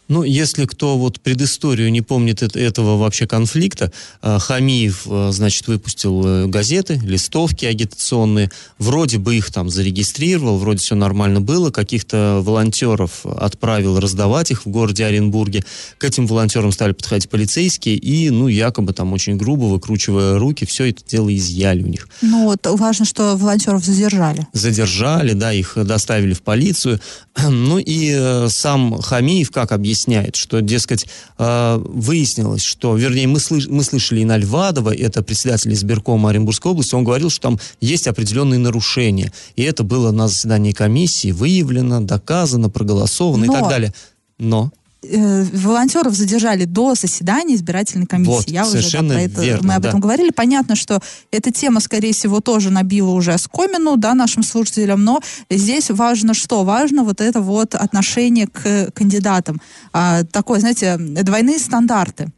Ну, 0.08 0.24
если 0.24 0.66
кто 0.66 0.98
вот 0.98 1.20
предысторию 1.20 1.92
не 1.92 2.02
помнит 2.02 2.42
этого 2.42 2.98
вообще 2.98 3.28
конфликта, 3.28 3.92
э, 4.22 4.38
Хамиев, 4.40 5.04
э, 5.06 5.30
значит, 5.34 5.68
выпустил 5.68 6.26
э, 6.26 6.48
газеты, 6.48 7.00
листовки 7.04 7.66
агитационные, 7.66 8.50
вроде 8.80 9.18
бы 9.18 9.36
их 9.36 9.52
там 9.52 9.70
зарегистрировал, 9.70 10.58
вроде 10.58 10.80
все 10.80 10.96
нормально 10.96 11.42
было, 11.42 11.72
каких-то 11.72 12.40
волонтеров 12.42 13.26
отправил 13.26 14.00
раздавать 14.00 14.52
их 14.52 14.66
в 14.66 14.70
городе 14.70 15.06
Оренбурге. 15.06 15.66
К 15.98 16.06
этим 16.06 16.26
волонтерам 16.26 16.72
стали 16.72 16.94
подходить 16.94 17.30
полицейские 17.30 17.96
и, 17.96 18.30
ну, 18.30 18.48
якобы 18.48 18.94
там 18.94 19.12
очень 19.12 19.36
грубо, 19.36 19.66
выкручивая 19.66 20.40
руки, 20.40 20.66
все 20.66 20.90
это 20.90 21.04
дело 21.06 21.36
изъяли 21.36 21.84
у 21.84 21.88
них. 21.88 22.08
Ну, 22.22 22.46
вот 22.46 22.66
важно, 22.66 23.06
что 23.06 23.36
волонтеров 23.36 23.84
задержали. 23.84 24.48
Задержали, 24.54 25.34
да, 25.34 25.52
их 25.52 25.74
доставили 25.76 26.34
в 26.34 26.42
полицию. 26.42 27.00
Ну 27.58 27.80
и 27.80 28.48
сам 28.50 29.00
Хамиев, 29.02 29.52
как 29.52 29.72
объяснил, 29.72 29.97
объясняет, 29.98 30.36
что, 30.36 30.62
дескать, 30.62 31.08
э, 31.38 31.80
выяснилось, 31.84 32.62
что, 32.64 32.96
вернее, 32.96 33.28
мы, 33.28 33.40
слыш, 33.40 33.68
мы 33.68 33.84
слышали 33.84 34.22
Инна 34.22 34.38
Львадова, 34.38 34.96
это 34.96 35.24
председатель 35.24 35.74
избиркома 35.74 36.30
Оренбургской 36.30 36.72
области, 36.72 36.94
он 36.94 37.04
говорил, 37.04 37.30
что 37.30 37.42
там 37.42 37.60
есть 37.82 38.08
определенные 38.08 38.60
нарушения. 38.60 39.32
И 39.56 39.64
это 39.64 39.84
было 39.84 40.12
на 40.12 40.28
заседании 40.28 40.72
комиссии 40.72 41.32
выявлено, 41.32 42.00
доказано, 42.02 42.70
проголосовано 42.70 43.46
Но... 43.46 43.54
и 43.54 43.56
так 43.56 43.70
далее. 43.70 43.94
Но 44.38 44.72
э, 45.04 45.44
волонтеров 45.54 46.14
задержали 46.14 46.66
до 46.66 46.96
заседания 46.96 47.56
избирательной 47.56 48.06
комиссии. 48.06 48.32
Вот, 48.32 48.50
Я 48.50 48.64
уже 48.64 48.74
да, 48.74 48.80
совершенно 48.80 49.14
про 49.14 49.22
это, 49.22 49.42
верно, 49.42 49.68
мы 49.68 49.74
об 49.76 49.84
да. 49.84 49.90
этом 49.90 50.00
говорили. 50.00 50.32
Понятно, 50.32 50.76
что 50.76 51.02
эта 51.32 51.52
тема, 51.52 51.80
скорее 51.80 52.14
всего, 52.14 52.40
тоже 52.40 52.70
набила 52.70 53.12
уже 53.12 53.34
оскомину, 53.34 53.98
да, 53.98 54.14
нашим 54.14 54.44
слушателям, 54.44 55.04
но 55.04 55.22
здесь 55.50 55.90
важно 55.90 56.34
что? 56.34 56.64
Важно 56.64 57.04
вот 57.04 57.22
это 57.22 57.42
вот 57.42 57.76
отношение 57.76 58.48
к 58.48 58.92
кандидатам. 58.92 59.62
А, 59.94 60.24
такое, 60.24 60.60
знаете, 60.60 60.98
двойные 60.98 61.60
стандарты. 61.60 62.32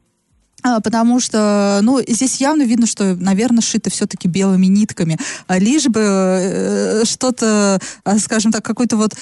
А, 0.63 0.79
Потому 0.81 1.19
что, 1.19 1.79
ну, 1.81 2.01
здесь 2.05 2.41
явно 2.41 2.63
видно, 2.63 2.85
что, 2.85 3.15
наверное, 3.15 3.61
шито 3.61 3.89
все-таки 3.89 4.27
белыми 4.27 4.65
нитками. 4.65 5.17
А, 5.47 5.57
Лишь 5.57 5.87
бы 5.87 6.01
э, 6.01 7.05
что-то, 7.05 7.79
а, 8.03 8.19
скажем 8.19 8.51
так, 8.51 8.63
какой-то 8.63 8.97
вот... 8.97 9.15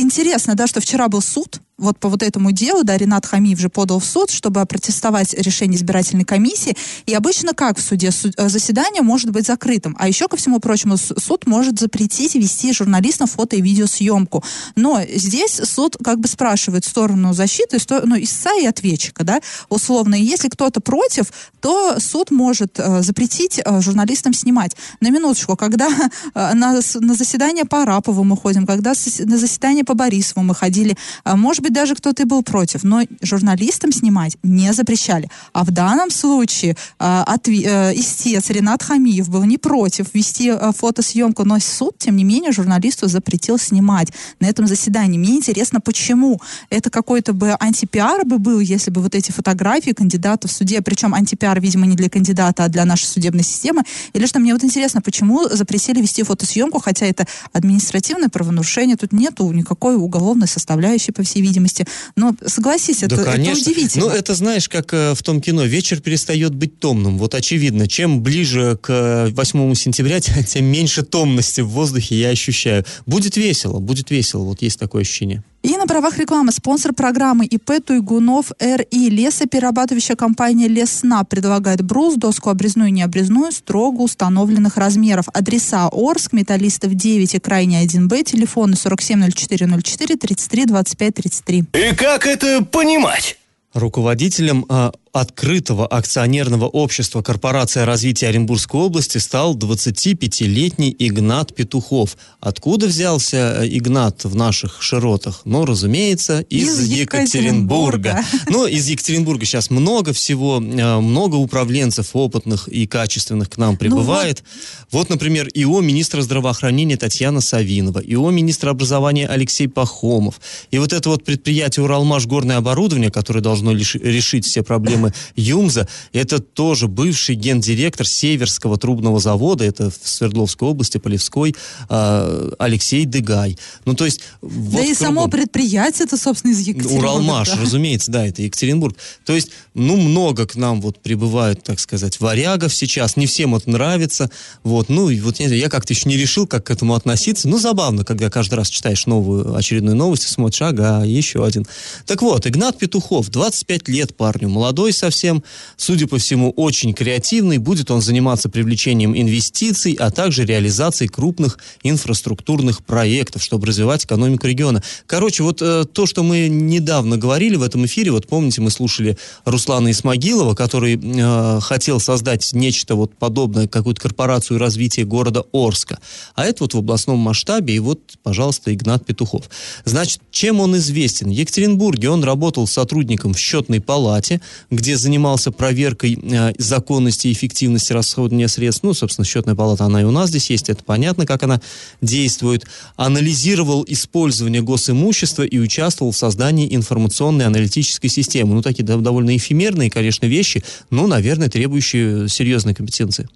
Интересно, 0.00 0.54
да, 0.54 0.66
что 0.66 0.80
вчера 0.80 1.08
был 1.08 1.20
суд, 1.20 1.60
вот 1.80 1.98
по 1.98 2.08
вот 2.08 2.22
этому 2.22 2.52
делу, 2.52 2.84
да, 2.84 2.96
Ренат 2.96 3.26
Хамиев 3.26 3.58
же 3.58 3.68
подал 3.68 3.98
в 3.98 4.04
суд, 4.04 4.30
чтобы 4.30 4.60
опротестовать 4.60 5.34
решение 5.34 5.76
избирательной 5.76 6.24
комиссии. 6.24 6.76
И 7.06 7.14
обычно 7.14 7.54
как 7.54 7.78
в 7.78 7.82
суде? 7.82 8.10
Су- 8.10 8.30
э, 8.36 8.48
заседание 8.48 9.02
может 9.02 9.30
быть 9.30 9.46
закрытым. 9.46 9.96
А 9.98 10.06
еще, 10.06 10.28
ко 10.28 10.36
всему 10.36 10.60
прочему, 10.60 10.96
суд 10.98 11.46
может 11.46 11.78
запретить 11.80 12.34
вести 12.34 12.72
журналистам 12.72 13.26
фото- 13.26 13.56
и 13.56 13.62
видеосъемку. 13.62 14.44
Но 14.76 15.00
здесь 15.14 15.60
суд 15.64 15.96
как 16.04 16.20
бы 16.20 16.28
спрашивает 16.28 16.84
сторону 16.84 17.32
защиты, 17.32 17.78
сто- 17.78 18.02
ну, 18.04 18.20
истца 18.20 18.54
и 18.54 18.66
ответчика, 18.66 19.24
да, 19.24 19.40
условно. 19.70 20.14
И 20.14 20.22
если 20.22 20.48
кто-то 20.48 20.80
против, 20.80 21.32
то 21.60 21.98
суд 21.98 22.30
может 22.30 22.78
э, 22.78 23.02
запретить 23.02 23.58
э, 23.64 23.80
журналистам 23.80 24.34
снимать. 24.34 24.76
На 25.00 25.08
минуточку, 25.08 25.56
когда 25.56 25.88
э, 26.34 26.54
на, 26.54 26.80
на 26.94 27.14
заседание 27.14 27.64
по 27.64 27.82
Арапову 27.82 28.22
мы 28.22 28.36
ходим, 28.36 28.66
когда 28.66 28.92
на 29.20 29.38
заседание 29.38 29.84
по 29.90 29.94
Борисову 29.94 30.44
мы 30.44 30.54
ходили, 30.54 30.96
а, 31.24 31.36
может 31.36 31.64
быть, 31.64 31.72
даже 31.72 31.96
кто-то 31.96 32.22
и 32.22 32.24
был 32.24 32.44
против, 32.44 32.84
но 32.84 33.02
журналистам 33.22 33.90
снимать 33.90 34.36
не 34.44 34.72
запрещали. 34.72 35.28
А 35.52 35.64
в 35.64 35.72
данном 35.72 36.10
случае 36.10 36.76
э, 37.00 37.24
отве- 37.26 37.64
э, 37.66 37.92
истец 37.96 38.50
Ренат 38.50 38.84
Хамиев 38.84 39.28
был 39.28 39.42
не 39.42 39.58
против 39.58 40.14
вести 40.14 40.48
э, 40.50 40.72
фотосъемку, 40.76 41.44
но 41.44 41.58
суд, 41.58 41.98
тем 41.98 42.14
не 42.14 42.22
менее, 42.22 42.52
журналисту 42.52 43.08
запретил 43.08 43.58
снимать 43.58 44.12
на 44.38 44.46
этом 44.46 44.68
заседании. 44.68 45.18
Мне 45.18 45.34
интересно, 45.34 45.80
почему? 45.80 46.40
Это 46.70 46.88
какой-то 46.88 47.32
бы 47.32 47.56
антипиар 47.58 48.24
бы 48.24 48.38
был, 48.38 48.60
если 48.60 48.92
бы 48.92 49.02
вот 49.02 49.16
эти 49.16 49.32
фотографии 49.32 49.90
кандидатов 49.90 50.52
в 50.52 50.54
суде, 50.54 50.82
причем 50.82 51.14
антипиар, 51.14 51.60
видимо, 51.60 51.86
не 51.86 51.96
для 51.96 52.08
кандидата, 52.08 52.64
а 52.64 52.68
для 52.68 52.84
нашей 52.84 53.06
судебной 53.06 53.42
системы, 53.42 53.82
или 54.12 54.26
что 54.26 54.38
мне 54.38 54.52
вот 54.52 54.62
интересно, 54.62 55.02
почему 55.02 55.48
запретили 55.48 56.00
вести 56.00 56.22
фотосъемку, 56.22 56.78
хотя 56.78 57.06
это 57.06 57.26
административное 57.52 58.28
правонарушение, 58.28 58.96
тут 58.96 59.12
нету 59.12 59.50
никакой 59.80 59.96
уголовной 59.96 60.46
составляющей, 60.46 61.12
по 61.12 61.22
всей 61.22 61.40
видимости. 61.42 61.86
Но 62.16 62.34
согласись, 62.46 63.02
это, 63.02 63.16
да, 63.16 63.22
это 63.22 63.30
конечно. 63.32 63.70
удивительно. 63.70 64.06
Ну, 64.06 64.10
это 64.10 64.34
знаешь, 64.34 64.68
как 64.68 64.92
э, 64.92 65.14
в 65.14 65.22
том 65.22 65.40
кино, 65.40 65.64
вечер 65.64 66.00
перестает 66.00 66.54
быть 66.54 66.78
томным. 66.78 67.18
Вот 67.18 67.34
очевидно, 67.34 67.86
чем 67.86 68.22
ближе 68.22 68.78
к 68.80 68.90
э, 68.90 69.30
8 69.30 69.74
сентября, 69.74 70.20
тем, 70.20 70.44
тем 70.44 70.66
меньше 70.66 71.02
томности 71.02 71.62
в 71.62 71.68
воздухе 71.68 72.20
я 72.20 72.28
ощущаю. 72.28 72.84
Будет 73.06 73.36
весело, 73.36 73.80
будет 73.80 74.10
весело, 74.10 74.44
вот 74.44 74.62
есть 74.62 74.78
такое 74.78 75.02
ощущение. 75.02 75.42
И 75.62 75.76
на 75.76 75.86
правах 75.86 76.16
рекламы 76.16 76.52
спонсор 76.52 76.94
программы 76.94 77.44
ИП 77.44 77.84
Туйгунов 77.84 78.52
РИ. 78.58 79.10
Лесоперерабатывающая 79.10 80.16
компания 80.16 80.68
Лесна 80.68 81.22
предлагает 81.24 81.82
брус, 81.82 82.14
доску 82.14 82.48
обрезную 82.48 82.88
и 82.88 82.92
необрезную 82.92 83.52
строго 83.52 84.00
установленных 84.00 84.78
размеров. 84.78 85.26
Адреса 85.34 85.88
Орск, 85.92 86.32
Металлистов 86.32 86.94
9 86.94 87.34
и 87.34 87.38
Крайне 87.38 87.84
1Б, 87.84 88.24
телефоны 88.24 88.74
470404 88.74 90.16
33 90.16 90.64
25 90.64 91.14
33. 91.14 91.58
И 91.74 91.94
как 91.94 92.26
это 92.26 92.64
понимать? 92.64 93.36
Руководителем 93.74 94.64
а, 94.68 94.92
открытого 95.12 95.86
акционерного 95.86 96.66
общества 96.66 97.22
Корпорация 97.22 97.84
развития 97.84 98.28
Оренбургской 98.28 98.80
области 98.80 99.18
стал 99.18 99.56
25-летний 99.56 100.94
Игнат 100.98 101.54
Петухов. 101.54 102.16
Откуда 102.38 102.86
взялся 102.86 103.62
э, 103.62 103.68
Игнат 103.68 104.22
в 104.24 104.36
наших 104.36 104.82
широтах? 104.82 105.42
Ну, 105.44 105.64
разумеется, 105.64 106.40
из, 106.42 106.80
Из 106.80 106.88
Екатеринбурга. 106.88 108.20
Екатеринбурга. 108.20 108.50
Но 108.50 108.66
из 108.68 108.88
Екатеринбурга 108.88 109.44
сейчас 109.44 109.70
много 109.70 110.12
всего, 110.12 110.58
э, 110.58 111.00
много 111.00 111.34
управленцев 111.36 112.10
опытных 112.12 112.68
и 112.68 112.86
качественных 112.86 113.50
к 113.50 113.56
нам 113.56 113.76
прибывает. 113.76 114.44
вот. 114.92 115.10
например, 115.10 115.48
ИО 115.52 115.80
министра 115.80 116.22
здравоохранения 116.22 116.96
Татьяна 116.96 117.40
Савинова, 117.40 117.98
ИО 117.98 118.30
министра 118.30 118.70
образования 118.70 119.26
Алексей 119.26 119.66
Пахомов. 119.66 120.40
И 120.70 120.78
вот 120.78 120.92
это 120.92 121.08
вот 121.08 121.24
предприятие 121.24 121.82
Уралмаш 121.84 122.26
горное 122.26 122.58
оборудование, 122.58 123.10
которое 123.10 123.40
должно 123.40 123.72
решить 123.72 124.46
все 124.46 124.62
проблемы 124.62 124.99
ЮМЗа, 125.36 125.88
это 126.12 126.40
тоже 126.40 126.88
бывший 126.88 127.34
гендиректор 127.34 128.06
Северского 128.06 128.76
трубного 128.76 129.20
завода, 129.20 129.64
это 129.64 129.90
в 129.90 130.08
Свердловской 130.08 130.68
области, 130.68 130.98
Полевской, 130.98 131.54
а, 131.88 132.50
Алексей 132.58 133.04
Дыгай. 133.04 133.58
Ну, 133.84 133.94
то 133.94 134.04
есть... 134.04 134.20
да 134.42 134.48
вот 134.50 134.84
и 134.84 134.94
само 134.94 135.28
предприятие 135.28 136.06
это, 136.06 136.16
собственно, 136.16 136.52
из 136.52 136.60
Екатеринбурга. 136.60 136.98
Уралмаш, 136.98 137.48
да. 137.48 137.60
разумеется, 137.60 138.10
да, 138.10 138.26
это 138.26 138.42
Екатеринбург. 138.42 138.96
То 139.24 139.32
есть, 139.32 139.50
ну, 139.74 139.96
много 139.96 140.46
к 140.46 140.56
нам 140.56 140.80
вот 140.80 141.00
прибывают, 141.00 141.62
так 141.62 141.80
сказать, 141.80 142.20
варягов 142.20 142.74
сейчас. 142.74 143.16
Не 143.16 143.26
всем 143.26 143.54
это 143.54 143.70
нравится. 143.70 144.30
Вот, 144.62 144.88
ну, 144.88 145.10
и 145.10 145.20
вот 145.20 145.40
я, 145.40 145.48
я 145.48 145.68
как-то 145.68 145.92
еще 145.92 146.08
не 146.08 146.16
решил, 146.16 146.46
как 146.46 146.66
к 146.66 146.70
этому 146.70 146.94
относиться. 146.94 147.48
Ну, 147.48 147.58
забавно, 147.58 148.04
когда 148.04 148.30
каждый 148.30 148.54
раз 148.54 148.68
читаешь 148.68 149.06
новую 149.06 149.54
очередную 149.54 149.96
новость 149.96 150.24
и 150.24 150.28
смотришь, 150.28 150.62
ага, 150.62 151.04
еще 151.04 151.44
один. 151.44 151.66
Так 152.06 152.22
вот, 152.22 152.46
Игнат 152.46 152.78
Петухов, 152.78 153.28
25 153.28 153.88
лет 153.88 154.16
парню, 154.16 154.48
молодой 154.48 154.89
совсем, 154.92 155.42
судя 155.76 156.06
по 156.06 156.18
всему, 156.18 156.50
очень 156.50 156.94
креативный. 156.94 157.58
Будет 157.58 157.90
он 157.90 158.00
заниматься 158.00 158.48
привлечением 158.48 159.16
инвестиций, 159.16 159.94
а 159.94 160.10
также 160.10 160.44
реализацией 160.44 161.08
крупных 161.08 161.58
инфраструктурных 161.82 162.84
проектов, 162.84 163.42
чтобы 163.42 163.66
развивать 163.66 164.04
экономику 164.04 164.46
региона. 164.46 164.82
Короче, 165.06 165.42
вот 165.42 165.62
э, 165.62 165.84
то, 165.84 166.06
что 166.06 166.22
мы 166.22 166.48
недавно 166.48 167.16
говорили 167.16 167.56
в 167.56 167.62
этом 167.62 167.86
эфире, 167.86 168.10
вот 168.10 168.26
помните, 168.26 168.60
мы 168.60 168.70
слушали 168.70 169.16
Руслана 169.44 169.90
Исмагилова, 169.90 170.54
который 170.54 171.00
э, 171.00 171.60
хотел 171.60 172.00
создать 172.00 172.52
нечто 172.52 172.94
вот 172.94 173.14
подобное, 173.16 173.68
какую-то 173.68 174.00
корпорацию 174.00 174.58
развития 174.58 175.04
города 175.04 175.44
Орска. 175.52 175.98
А 176.34 176.44
это 176.44 176.64
вот 176.64 176.74
в 176.74 176.78
областном 176.78 177.18
масштабе, 177.18 177.74
и 177.74 177.78
вот, 177.78 178.00
пожалуйста, 178.22 178.72
Игнат 178.74 179.04
Петухов. 179.04 179.50
Значит, 179.84 180.20
чем 180.30 180.60
он 180.60 180.76
известен? 180.76 181.28
В 181.28 181.32
Екатеринбурге 181.32 182.10
он 182.10 182.24
работал 182.24 182.66
сотрудником 182.66 183.34
в 183.34 183.38
счетной 183.38 183.80
палате, 183.80 184.40
где 184.80 184.96
занимался 184.96 185.52
проверкой 185.52 186.18
э, 186.22 186.54
законности 186.56 187.28
и 187.28 187.32
эффективности 187.32 187.92
расходования 187.92 188.48
средств. 188.48 188.82
Ну, 188.82 188.94
собственно, 188.94 189.26
счетная 189.26 189.54
палата, 189.54 189.84
она 189.84 190.00
и 190.00 190.04
у 190.04 190.10
нас 190.10 190.30
здесь 190.30 190.48
есть, 190.48 190.70
это 190.70 190.82
понятно, 190.82 191.26
как 191.26 191.42
она 191.42 191.60
действует. 192.00 192.64
Анализировал 192.96 193.84
использование 193.86 194.62
госимущества 194.62 195.42
и 195.42 195.58
участвовал 195.58 196.12
в 196.12 196.16
создании 196.16 196.74
информационной 196.74 197.44
аналитической 197.44 198.08
системы. 198.08 198.54
Ну, 198.54 198.62
такие 198.62 198.84
дов- 198.84 199.02
довольно 199.02 199.36
эфемерные, 199.36 199.90
конечно, 199.90 200.24
вещи, 200.24 200.64
но, 200.88 201.06
наверное, 201.06 201.50
требующие 201.50 202.28
серьезной 202.30 202.74
компетенции. 202.74 203.28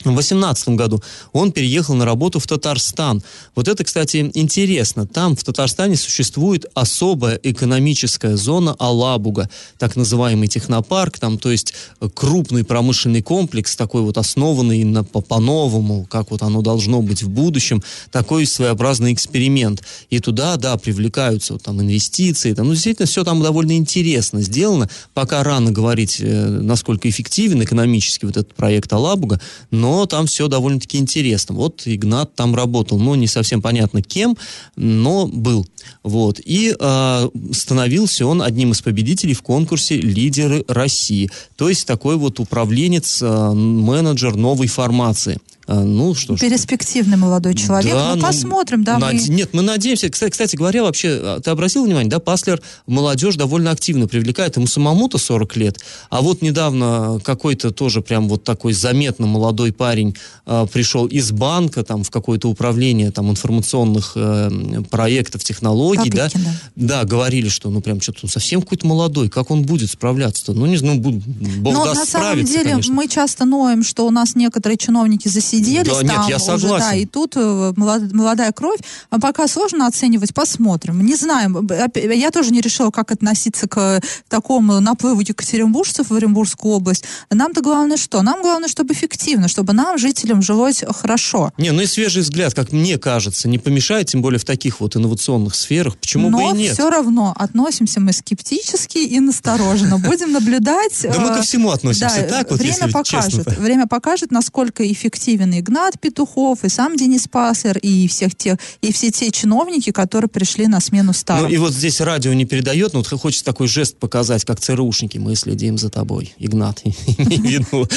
В 0.00 0.04
2018 0.04 0.68
году 0.70 1.02
он 1.32 1.52
переехал 1.52 1.94
на 1.94 2.06
работу 2.06 2.40
в 2.40 2.46
Татарстан. 2.46 3.22
Вот 3.54 3.68
это, 3.68 3.84
кстати, 3.84 4.30
интересно. 4.32 5.06
Там, 5.06 5.36
в 5.36 5.44
Татарстане, 5.44 5.96
существует 5.96 6.64
особая 6.72 7.38
экономическая 7.42 8.36
зона 8.36 8.74
Алабуга, 8.78 9.50
так 9.78 9.96
называемый 9.96 10.48
технопарк, 10.48 11.18
там, 11.18 11.36
то 11.38 11.50
есть 11.50 11.74
э, 12.00 12.08
крупный 12.14 12.64
промышленный 12.64 13.20
комплекс, 13.20 13.76
такой 13.76 14.00
вот 14.00 14.16
основанный 14.16 14.84
на, 14.84 15.04
по- 15.04 15.20
по-новому, 15.20 16.06
как 16.08 16.30
вот 16.30 16.40
оно 16.40 16.62
должно 16.62 17.02
быть 17.02 17.22
в 17.22 17.28
будущем, 17.28 17.82
такой 18.10 18.46
своеобразный 18.46 19.12
эксперимент. 19.12 19.82
И 20.08 20.18
туда, 20.18 20.56
да, 20.56 20.78
привлекаются 20.78 21.52
вот, 21.52 21.62
там 21.62 21.78
инвестиции, 21.82 22.54
там, 22.54 22.68
ну, 22.68 22.72
действительно, 22.72 23.06
все 23.06 23.22
там 23.22 23.42
довольно 23.42 23.76
интересно 23.76 24.40
сделано. 24.40 24.88
Пока 25.12 25.44
рано 25.44 25.72
говорить, 25.72 26.16
э, 26.20 26.46
насколько 26.46 27.06
эффективен 27.06 27.62
экономически 27.62 28.24
вот 28.24 28.38
этот 28.38 28.54
проект 28.54 28.90
Алабуга, 28.94 29.38
но 29.70 29.89
там 30.06 30.26
все 30.26 30.48
довольно-таки 30.48 30.98
интересно. 30.98 31.54
Вот 31.54 31.82
Игнат 31.84 32.34
там 32.34 32.54
работал, 32.54 32.98
ну, 32.98 33.14
не 33.14 33.26
совсем 33.26 33.62
понятно 33.62 34.02
кем, 34.02 34.36
но 34.76 35.26
был. 35.26 35.66
Вот. 36.02 36.40
И 36.44 36.74
э, 36.78 37.28
становился 37.52 38.26
он 38.26 38.42
одним 38.42 38.72
из 38.72 38.82
победителей 38.82 39.34
в 39.34 39.42
конкурсе 39.42 39.96
«Лидеры 39.96 40.64
России». 40.68 41.30
То 41.56 41.68
есть 41.68 41.86
такой 41.86 42.16
вот 42.16 42.40
управленец, 42.40 43.20
э, 43.22 43.52
менеджер 43.52 44.36
новой 44.36 44.66
формации. 44.66 45.38
А, 45.70 45.84
ну, 45.84 46.16
что. 46.16 46.36
Перспективный 46.36 47.16
молодой 47.16 47.54
человек. 47.54 47.92
Да, 47.94 48.10
ну, 48.10 48.16
ну, 48.16 48.22
посмотрим, 48.22 48.82
да. 48.82 48.98
наде- 48.98 49.28
мы- 49.28 49.34
Нет, 49.36 49.50
мы 49.52 49.62
надеемся. 49.62 50.10
Кстати, 50.10 50.32
кстати 50.32 50.56
говоря, 50.56 50.82
вообще, 50.82 51.10
а, 51.22 51.40
ты 51.40 51.50
обратил 51.50 51.84
внимание, 51.84 52.10
да, 52.10 52.18
Паслер 52.18 52.60
молодежь 52.88 53.36
довольно 53.36 53.70
активно 53.70 54.08
привлекает. 54.08 54.56
Ему 54.56 54.66
самому-то 54.66 55.16
40 55.18 55.54
лет. 55.54 55.78
А 56.10 56.22
вот 56.22 56.42
недавно 56.42 57.20
какой-то 57.22 57.70
тоже 57.70 58.02
прям 58.02 58.28
вот 58.28 58.42
такой 58.42 58.72
заметно 58.72 59.28
молодой 59.28 59.72
парень 59.72 60.16
а, 60.44 60.66
пришел 60.66 61.06
из 61.06 61.30
банка 61.30 61.84
там 61.84 62.02
в 62.02 62.10
какое-то 62.10 62.48
управление 62.48 63.12
там 63.12 63.30
информационных 63.30 64.14
э, 64.16 64.50
проектов, 64.90 65.44
технологий, 65.44 66.10
да? 66.10 66.24
Копейкин, 66.30 66.50
Да, 66.74 67.04
говорили, 67.04 67.48
что 67.48 67.70
ну 67.70 67.80
прям 67.80 68.00
что-то 68.00 68.20
он 68.24 68.28
совсем 68.28 68.60
какой-то 68.62 68.88
молодой. 68.88 69.28
Как 69.28 69.52
он 69.52 69.62
будет 69.62 69.88
справляться-то? 69.88 70.52
Ну, 70.52 70.66
не 70.66 70.78
знаю, 70.78 71.00
ну, 71.00 71.22
Бог 71.60 71.74
Но 71.74 71.84
даст 71.84 72.00
на 72.00 72.06
самом 72.06 72.44
деле 72.44 72.70
конечно. 72.70 72.92
мы 72.92 73.06
часто 73.06 73.44
ноем, 73.44 73.84
что 73.84 74.04
у 74.04 74.10
нас 74.10 74.34
некоторые 74.34 74.76
чиновники 74.76 75.28
засиделись 75.64 75.88
Да, 75.96 76.02
нет, 76.02 76.14
там 76.14 76.28
я 76.28 76.36
уже, 76.36 76.44
согласен. 76.44 76.86
да, 76.90 76.94
и 76.94 77.06
тут 77.06 77.36
э, 77.36 77.72
молод- 77.76 78.12
молодая 78.12 78.52
кровь. 78.52 78.78
А 79.10 79.18
пока 79.18 79.46
сложно 79.48 79.86
оценивать, 79.86 80.34
посмотрим. 80.34 81.04
Не 81.04 81.14
знаем. 81.16 81.68
Я 81.96 82.30
тоже 82.30 82.50
не 82.50 82.60
решила, 82.60 82.90
как 82.90 83.10
относиться 83.10 83.68
к 83.68 84.00
такому 84.28 84.80
наплыву 84.80 85.20
екатеринбуржцев 85.20 86.10
в 86.10 86.14
Оренбургскую 86.14 86.74
область. 86.74 87.04
Нам-то 87.30 87.60
главное 87.62 87.96
что? 87.96 88.22
Нам 88.22 88.42
главное, 88.42 88.68
чтобы 88.68 88.94
эффективно, 88.94 89.48
чтобы 89.48 89.72
нам, 89.72 89.98
жителям, 89.98 90.42
жилось 90.42 90.82
хорошо. 90.88 91.52
Не, 91.58 91.70
ну 91.72 91.82
и 91.82 91.86
свежий 91.86 92.22
взгляд, 92.22 92.54
как 92.54 92.72
мне 92.72 92.98
кажется, 92.98 93.48
не 93.48 93.58
помешает, 93.58 94.08
тем 94.08 94.22
более 94.22 94.38
в 94.38 94.44
таких 94.44 94.80
вот 94.80 94.96
инновационных 94.96 95.54
сферах. 95.54 95.96
Почему 95.98 96.30
бы 96.30 96.38
Но 96.38 96.54
и 96.54 96.58
нет? 96.58 96.74
все 96.74 96.88
равно 96.90 97.34
относимся 97.36 98.00
мы 98.00 98.12
скептически 98.12 98.98
и 98.98 99.20
настороженно. 99.20 99.98
Будем 99.98 100.32
наблюдать. 100.32 101.00
Да 101.02 101.18
мы 101.18 101.28
э, 101.28 101.36
ко 101.36 101.42
всему 101.42 101.70
относимся 101.70 102.26
время 102.50 102.92
покажет. 102.92 103.58
Время 103.58 103.86
покажет, 103.86 104.30
насколько 104.30 104.90
эффективен 104.90 105.49
Игнат 105.58 105.98
Петухов, 106.00 106.64
и 106.64 106.68
сам 106.68 106.96
Денис 106.96 107.26
Паслер, 107.28 107.78
и 107.78 108.06
всех 108.08 108.34
тех, 108.34 108.58
и 108.80 108.92
все 108.92 109.10
те 109.10 109.30
чиновники, 109.30 109.90
которые 109.90 110.28
пришли 110.28 110.66
на 110.66 110.80
смену 110.80 111.12
старым. 111.12 111.44
Ну 111.44 111.48
и 111.50 111.56
вот 111.56 111.72
здесь 111.72 112.00
радио 112.00 112.32
не 112.32 112.44
передает, 112.44 112.92
но 112.92 113.00
вот 113.00 113.20
хочется 113.20 113.44
такой 113.44 113.66
жест 113.66 113.96
показать, 113.96 114.44
как 114.44 114.60
ЦРУшники. 114.60 115.18
Мы 115.18 115.34
следим 115.34 115.78
за 115.78 115.90
тобой, 115.90 116.34
Игнат. 116.38 116.82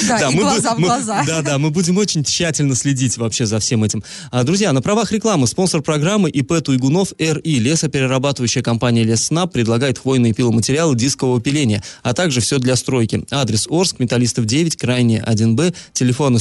Да, 0.07 0.29
и 0.29 0.37
глаза 0.37 0.75
в 0.75 0.79
глаза. 0.79 1.23
Да, 1.25 1.41
да, 1.41 1.57
мы 1.57 1.69
будем 1.69 1.97
очень 1.97 2.23
тщательно 2.23 2.75
следить 2.75 3.17
вообще 3.17 3.45
за 3.45 3.59
всем 3.59 3.83
этим. 3.83 4.03
А, 4.31 4.43
Друзья, 4.43 4.71
на 4.73 4.81
правах 4.81 5.11
рекламы 5.11 5.47
спонсор 5.47 5.81
программы 5.81 6.29
ИП 6.29 6.61
Туйгунов 6.63 7.13
РИ. 7.17 7.59
Лесоперерабатывающая 7.59 8.61
компания 8.61 9.03
Леснаб 9.03 9.51
предлагает 9.51 9.99
хвойные 9.99 10.33
пиломатериалы 10.33 10.95
дискового 10.95 11.41
пиления, 11.41 11.83
а 12.01 12.13
также 12.13 12.41
все 12.41 12.59
для 12.59 12.75
стройки. 12.75 13.23
Адрес 13.31 13.67
Орск, 13.69 13.99
Металлистов 13.99 14.45
9, 14.45 14.75
крайне 14.77 15.23
1Б, 15.25 15.73
телефоны 15.93 16.39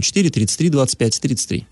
470404 0.00 0.30
33 0.30 0.70
25 0.70 1.20
33. 1.20 1.66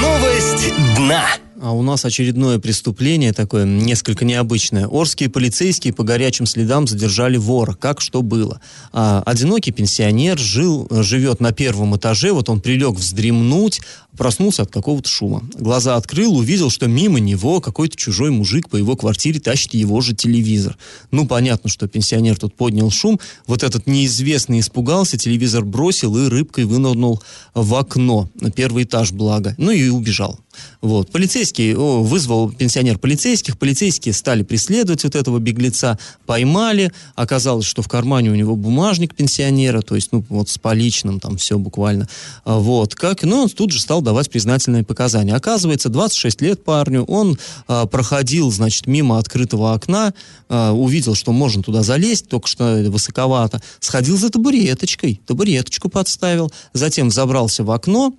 Новость 0.00 0.72
дна. 0.96 1.24
А 1.64 1.72
у 1.72 1.82
нас 1.82 2.04
очередное 2.04 2.58
преступление 2.58 3.32
такое 3.32 3.64
несколько 3.64 4.26
необычное. 4.26 4.86
Орские 4.86 5.30
полицейские 5.30 5.94
по 5.94 6.02
горячим 6.02 6.44
следам 6.44 6.86
задержали 6.86 7.38
вора. 7.38 7.72
Как 7.72 8.02
что 8.02 8.20
было? 8.20 8.60
А, 8.92 9.22
одинокий 9.24 9.72
пенсионер 9.72 10.38
жил, 10.38 10.86
живет 10.90 11.40
на 11.40 11.52
первом 11.52 11.96
этаже. 11.96 12.32
Вот 12.32 12.50
он 12.50 12.60
прилег 12.60 12.96
вздремнуть, 12.96 13.80
проснулся 14.16 14.62
от 14.62 14.70
какого-то 14.70 15.08
шума. 15.08 15.42
Глаза 15.58 15.96
открыл, 15.96 16.36
увидел, 16.36 16.70
что 16.70 16.86
мимо 16.86 17.20
него 17.20 17.60
какой-то 17.60 17.96
чужой 17.96 18.30
мужик 18.30 18.68
по 18.68 18.76
его 18.76 18.96
квартире 18.96 19.40
тащит 19.40 19.74
его 19.74 20.00
же 20.00 20.14
телевизор. 20.14 20.76
Ну, 21.10 21.26
понятно, 21.26 21.70
что 21.70 21.88
пенсионер 21.88 22.36
тут 22.36 22.54
поднял 22.54 22.90
шум. 22.90 23.20
Вот 23.46 23.62
этот 23.62 23.86
неизвестный 23.86 24.60
испугался, 24.60 25.16
телевизор 25.16 25.64
бросил 25.64 26.16
и 26.16 26.28
рыбкой 26.28 26.64
вынырнул 26.64 27.22
в 27.54 27.74
окно. 27.74 28.28
На 28.40 28.50
первый 28.50 28.84
этаж, 28.84 29.12
благо. 29.12 29.54
Ну 29.58 29.70
и 29.70 29.88
убежал. 29.88 30.38
Вот. 30.80 31.10
Полицейский 31.10 31.74
о, 31.74 32.02
вызвал 32.02 32.50
пенсионер 32.50 32.98
полицейских, 32.98 33.58
полицейские 33.58 34.12
стали 34.12 34.42
преследовать 34.42 35.04
вот 35.04 35.14
этого 35.14 35.38
беглеца, 35.38 35.98
поймали, 36.26 36.92
оказалось, 37.14 37.66
что 37.66 37.82
в 37.82 37.88
кармане 37.88 38.30
у 38.30 38.34
него 38.34 38.56
бумажник 38.56 39.14
пенсионера, 39.14 39.82
то 39.82 39.94
есть, 39.94 40.12
ну, 40.12 40.24
вот 40.28 40.48
с 40.48 40.58
поличным 40.58 41.20
там 41.20 41.36
все 41.36 41.58
буквально. 41.58 42.08
А, 42.44 42.58
Вот, 42.58 42.94
как, 42.94 43.22
ну, 43.22 43.42
он 43.42 43.48
тут 43.48 43.72
же 43.72 43.80
стал 43.80 44.02
давать 44.04 44.30
признательные 44.30 44.84
показания. 44.84 45.34
Оказывается, 45.34 45.88
26 45.88 46.40
лет 46.42 46.62
парню, 46.62 47.02
он 47.04 47.38
а, 47.66 47.86
проходил, 47.86 48.50
значит, 48.52 48.86
мимо 48.86 49.18
открытого 49.18 49.72
окна, 49.72 50.14
а, 50.48 50.72
увидел, 50.72 51.14
что 51.14 51.32
можно 51.32 51.62
туда 51.62 51.82
залезть, 51.82 52.28
только 52.28 52.46
что 52.46 52.84
высоковато, 52.88 53.60
сходил 53.80 54.16
за 54.16 54.30
табуреточкой, 54.30 55.20
табуреточку 55.26 55.88
подставил, 55.88 56.52
затем 56.72 57.10
забрался 57.10 57.64
в 57.64 57.70
окно, 57.70 58.14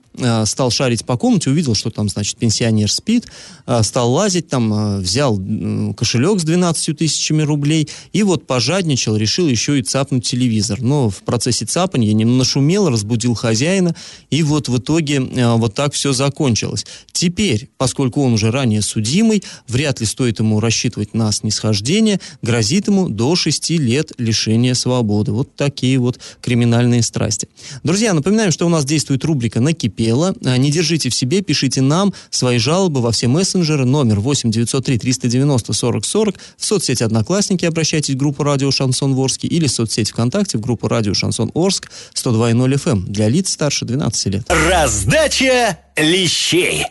стал 0.46 0.72
шарить 0.72 1.06
по 1.06 1.18
комнате, 1.18 1.50
увидел, 1.50 1.76
что 1.76 1.90
там, 1.90 2.10
значит, 2.10 2.38
пенсионер 2.38 2.92
спит, 2.92 3.28
а, 3.66 3.84
стал 3.84 4.12
лазить 4.12 4.48
там, 4.48 4.74
а, 4.74 4.98
взял 5.00 5.40
кошелек 5.96 6.40
с 6.40 6.44
12 6.44 6.98
тысячами 6.98 7.42
рублей 7.42 7.90
и 8.14 8.24
вот 8.24 8.48
пожадничал, 8.48 9.16
решил 9.16 9.48
еще 9.48 9.80
и 9.80 9.84
цапнуть 9.84 10.26
телевизор. 10.26 10.82
Но 10.82 11.10
в 11.10 11.18
процессе 11.24 11.66
цапания 11.66 12.14
не 12.14 12.26
нашумел, 12.26 12.90
разбудил 12.90 13.34
хозяина, 13.34 13.96
и 14.30 14.44
вот 14.44 14.70
в 14.70 14.78
итоге 14.78 15.20
вот 15.20 15.74
так 15.74 15.94
все 15.94 16.14
закончилось. 16.14 16.86
Теперь, 17.12 17.70
поскольку 17.78 18.24
он 18.24 18.34
уже 18.34 18.52
ранее 18.52 18.82
судимый, 18.82 19.44
вряд 19.68 20.00
ли 20.00 20.06
стоит 20.06 20.40
ему 20.40 20.60
рассчитывать 20.60 21.14
на 21.14 21.32
снисхождение, 21.32 22.20
грозит 22.42 22.88
ему 22.88 23.10
до 23.10 23.36
6 23.36 23.72
лет 23.72 24.12
лишения 24.18 24.74
свободы. 24.74 25.32
Вот 25.32 25.56
такие 25.56 25.98
вот 25.98 26.20
криминальные 26.42 27.02
страсти. 27.02 27.48
Друзья, 27.84 28.14
напоминаем, 28.14 28.52
что 28.52 28.66
у 28.66 28.70
нас 28.70 28.86
действует 28.86 29.24
рубрика 29.26 29.60
«Накипело». 29.60 30.05
А, 30.12 30.58
Не 30.58 30.72
держите 30.72 31.10
в 31.10 31.16
себе, 31.16 31.42
пишите 31.42 31.82
нам 31.82 32.14
свои 32.30 32.58
жалобы 32.58 33.02
во 33.02 33.12
все 33.12 33.28
мессенджеры. 33.28 33.86
Номер 33.86 34.20
8 34.20 34.52
903 34.52 34.98
390 34.98 35.74
40 35.74 36.06
40. 36.06 36.36
В 36.58 36.66
соцсети 36.66 37.04
«Одноклассники» 37.04 37.66
обращайтесь 37.66 38.16
в 38.16 38.18
группу 38.18 38.44
«Радио 38.44 38.72
Шансон 38.72 39.18
Орск» 39.18 39.44
или 39.44 39.68
в 39.68 39.72
соцсети 39.72 40.12
ВКонтакте 40.12 40.58
в 40.58 40.62
группу 40.62 40.88
«Радио 40.88 41.14
Шансон 41.14 41.52
Орск» 41.54 41.90
102.0 42.14 42.74
FM 42.76 43.06
для 43.08 43.30
лиц 43.30 43.52
старше 43.52 43.86
12 43.86 44.26
лет. 44.28 44.44
Раздача 44.50 45.80
лещей. 45.96 46.86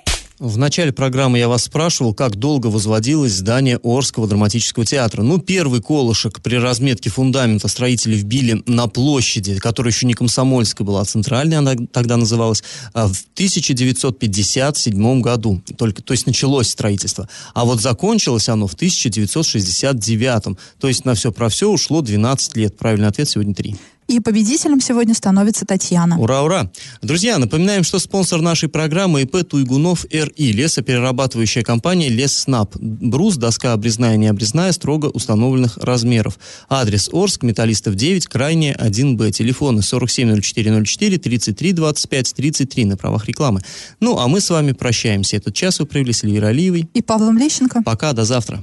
В 0.44 0.58
начале 0.58 0.92
программы 0.92 1.38
я 1.38 1.48
вас 1.48 1.64
спрашивал, 1.64 2.12
как 2.12 2.36
долго 2.36 2.66
возводилось 2.66 3.32
здание 3.32 3.80
Орского 3.82 4.28
драматического 4.28 4.84
театра. 4.84 5.22
Ну, 5.22 5.38
первый 5.38 5.80
колышек 5.80 6.42
при 6.42 6.56
разметке 6.56 7.08
фундамента 7.08 7.66
строители 7.66 8.14
вбили 8.14 8.62
на 8.66 8.86
площади, 8.86 9.58
которая 9.58 9.90
еще 9.90 10.04
не 10.04 10.12
Комсомольская 10.12 10.86
была, 10.86 11.00
а 11.00 11.06
центральная 11.06 11.60
она 11.60 11.76
тогда 11.90 12.18
называлась, 12.18 12.62
а, 12.92 13.08
в 13.08 13.24
1957 13.32 15.22
году. 15.22 15.62
Только, 15.78 16.02
то 16.02 16.12
есть 16.12 16.26
началось 16.26 16.68
строительство. 16.68 17.26
А 17.54 17.64
вот 17.64 17.80
закончилось 17.80 18.50
оно 18.50 18.66
в 18.66 18.74
1969. 18.74 20.58
То 20.78 20.88
есть 20.88 21.06
на 21.06 21.14
все 21.14 21.32
про 21.32 21.48
все 21.48 21.70
ушло 21.70 22.02
12 22.02 22.54
лет. 22.58 22.76
Правильный 22.76 23.08
ответ 23.08 23.30
сегодня 23.30 23.54
3. 23.54 23.76
И 24.06 24.20
победителем 24.20 24.80
сегодня 24.80 25.14
становится 25.14 25.64
Татьяна. 25.64 26.18
Ура, 26.18 26.42
ура! 26.42 26.70
Друзья, 27.00 27.38
напоминаем, 27.38 27.84
что 27.84 27.98
спонсор 27.98 28.42
нашей 28.42 28.68
программы 28.68 29.22
ИП 29.22 29.48
Туйгунов 29.48 30.04
РИ, 30.10 30.52
лесоперерабатывающая 30.52 31.62
компания 31.62 32.10
Лесснаб. 32.10 32.76
Брус, 32.76 33.36
доска 33.36 33.72
обрезная 33.72 34.14
и 34.14 34.18
необрезная, 34.18 34.72
строго 34.72 35.06
установленных 35.06 35.78
размеров. 35.78 36.38
Адрес 36.68 37.08
Орск, 37.12 37.42
Металлистов 37.42 37.94
9, 37.94 38.26
крайне 38.26 38.74
1Б. 38.74 39.30
Телефоны 39.30 39.80
470404 39.80 41.18
33 41.18 41.72
25 41.72 42.34
33 42.34 42.84
на 42.84 42.96
правах 42.96 43.26
рекламы. 43.26 43.62
Ну, 44.00 44.18
а 44.18 44.28
мы 44.28 44.40
с 44.40 44.50
вами 44.50 44.72
прощаемся. 44.72 45.36
Этот 45.36 45.54
час 45.54 45.80
вы 45.80 45.86
провели 45.86 46.12
с 46.12 46.24
Эльвирой 46.24 46.50
Алиевой. 46.50 46.88
И 46.92 47.00
Павлом 47.00 47.38
Лещенко. 47.38 47.82
Пока, 47.82 48.12
до 48.12 48.24
завтра. 48.24 48.62